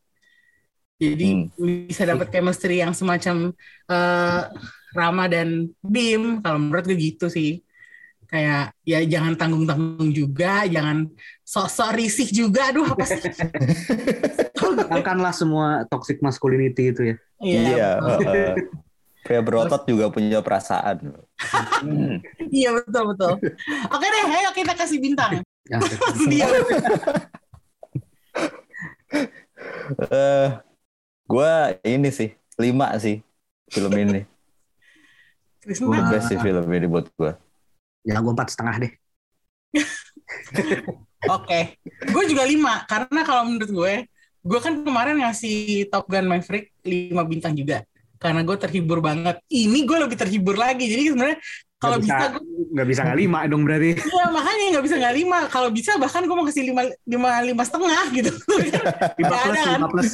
[0.98, 1.46] Jadi
[1.88, 3.56] bisa dapat chemistry yang semacam
[3.88, 4.42] eh,
[4.92, 7.64] Rama dan Bim, kalau menurut gue gitu sih.
[8.28, 11.08] Kayak ya jangan tanggung-tanggung juga, jangan
[11.42, 12.70] sok-sok risih juga.
[12.70, 13.24] Aduh apa sih?
[14.60, 17.90] hilangkanlah semua toxic masculinity itu ya Iya.
[18.02, 18.34] betul.
[18.34, 18.54] heeh.
[19.24, 21.20] Pria berotot juga punya perasaan.
[21.84, 22.24] Hmm.
[22.48, 23.34] Iya betul betul.
[23.92, 25.44] Oke deh, ayo kita kasih bintang.
[25.68, 25.78] Ya,
[26.32, 26.48] Dia.
[30.08, 30.48] Eh,
[31.28, 31.54] gue
[31.84, 33.20] ini sih lima sih
[33.68, 34.24] film ini.
[35.68, 36.08] The Krisna.
[36.08, 37.32] best sih film ini buat gue.
[38.08, 38.92] Ya gue empat setengah deh
[41.28, 41.82] Oke,
[42.14, 43.94] gue juga lima karena kalau menurut gue,
[44.46, 47.84] gue kan kemarin ngasih Top Gun Maverick lima bintang juga
[48.22, 49.42] karena gue terhibur banget.
[49.50, 50.86] Ini gue lebih terhibur lagi.
[50.86, 51.38] Jadi sebenarnya
[51.78, 52.38] kalau bisa,
[52.74, 55.40] nggak bisa nggak lima dong berarti ya makanya nggak bisa nggak lima.
[55.50, 58.32] Kalau bisa bahkan gue mau kasih lima lima lima setengah gitu.
[59.22, 59.78] lima plus ada kan?
[59.82, 60.12] lima plus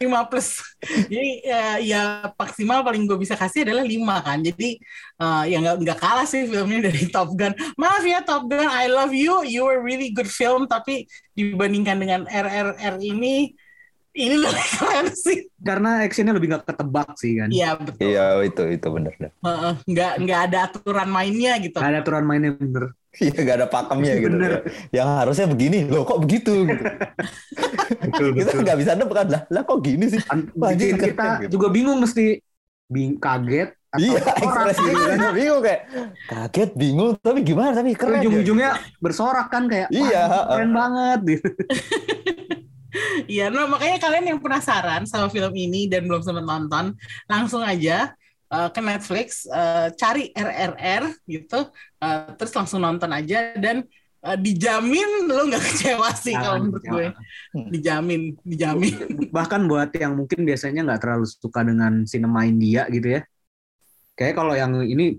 [0.00, 0.62] lima plus.
[0.80, 4.40] Jadi ya, ya maksimal paling gue bisa kasih adalah lima kan.
[4.40, 4.80] Jadi
[5.20, 7.52] eh, ya nggak nggak kalah sih filmnya dari Top Gun.
[7.76, 9.44] Maaf ya Top Gun I love you.
[9.44, 11.04] You were really good film tapi
[11.36, 13.52] dibandingkan dengan RRR ini
[14.12, 15.48] ini lebih keren sih.
[15.60, 17.48] Karena actionnya lebih nggak ketebak sih kan.
[17.52, 18.00] Iya betul.
[18.00, 19.32] Iya itu itu bener dah.
[19.44, 21.76] Heeh, nggak nggak ada aturan mainnya gitu.
[21.76, 24.36] Nggak ada aturan mainnya bener Iya gak ada pakemnya gitu.
[24.40, 24.52] Bener.
[24.88, 26.84] Yang harusnya begini loh kok begitu gitu.
[28.00, 29.42] betul Kita nggak bisa nebak lah.
[29.52, 30.20] Lah kok gini sih?
[30.20, 31.50] Bikin anjing, kita keren gitu.
[31.60, 32.40] juga bingung mesti
[32.88, 34.20] bing kaget atau Iya,
[34.88, 35.32] gitu kan.
[35.36, 35.80] bingung kayak
[36.24, 37.70] kaget, bingung, tapi gimana?
[37.76, 38.16] Tapi keren.
[38.16, 38.20] ya.
[38.24, 38.70] ujung-ujungnya
[39.04, 41.48] bersorak kan kayak Iya, "Wah, keren banget gitu.
[43.24, 46.92] Iya, nah makanya kalian yang penasaran sama film ini dan belum sempat nonton,
[47.24, 48.12] langsung aja
[48.52, 51.72] uh, ke Netflix, uh, cari RRR gitu,
[52.04, 53.88] uh, terus langsung nonton aja dan
[54.22, 57.06] uh, dijamin lo nggak kecewa sih Jangan kalau menurut gue,
[57.72, 58.94] dijamin, dijamin.
[59.36, 63.20] Bahkan buat yang mungkin biasanya nggak terlalu suka dengan sinema India gitu ya.
[64.12, 65.16] Kayak kalau yang ini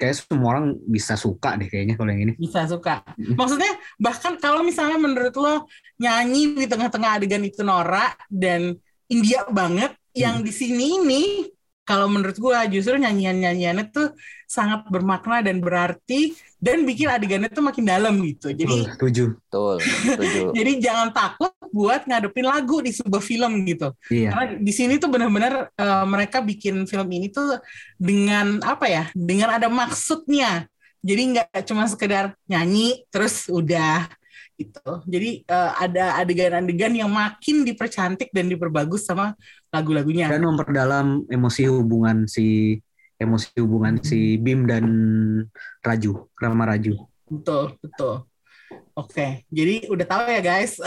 [0.00, 2.34] kayak semua orang bisa suka deh kayaknya kalau yang ini.
[2.40, 3.04] Bisa suka.
[3.16, 5.54] Maksudnya bahkan kalau misalnya menurut lo
[6.00, 8.74] nyanyi di tengah-tengah adegan itu norak dan
[9.10, 11.22] India banget, yang di sini ini
[11.90, 14.14] kalau menurut gua justru nyanyian-nyanyiannya tuh
[14.46, 18.54] sangat bermakna dan berarti dan bikin adegannya tuh makin dalam gitu.
[18.54, 19.34] Jadi setuju.
[19.34, 20.40] Betul, setuju.
[20.58, 23.90] jadi jangan takut buat ngadepin lagu di sebuah film gitu.
[24.06, 24.30] Iya.
[24.30, 27.58] Karena di sini tuh benar-benar eh, mereka bikin film ini tuh
[27.98, 29.04] dengan apa ya?
[29.10, 30.70] Dengan ada maksudnya.
[31.00, 34.06] Jadi nggak cuma sekedar nyanyi terus udah
[34.60, 35.00] gitu.
[35.08, 39.32] Jadi eh, ada adegan-adegan yang makin dipercantik dan diperbagus sama
[39.72, 40.28] lagu-lagunya.
[40.28, 42.76] Dan memperdalam emosi hubungan si
[43.16, 44.84] emosi hubungan si Bim dan
[45.80, 46.94] Raju, Rama Raju.
[47.28, 48.28] Betul, betul.
[48.96, 50.76] Oke, jadi udah tahu ya guys.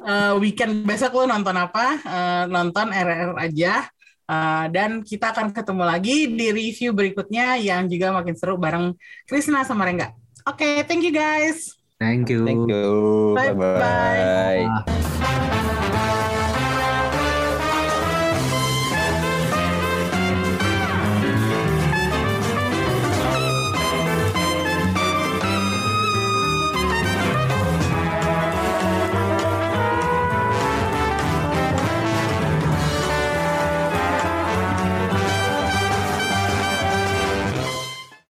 [0.00, 2.00] Eh, weekend besok lo nonton apa?
[2.00, 3.84] Eh, nonton RR aja.
[4.24, 8.96] Eh, dan kita akan ketemu lagi di review berikutnya yang juga makin seru bareng
[9.28, 10.16] Krisna sama Rengga.
[10.48, 11.79] Oke, thank you guys.
[12.00, 12.46] Thank you.
[12.46, 13.34] Thank you.
[13.36, 13.78] Bye bye.
[13.78, 14.84] bye.
[14.86, 15.76] bye.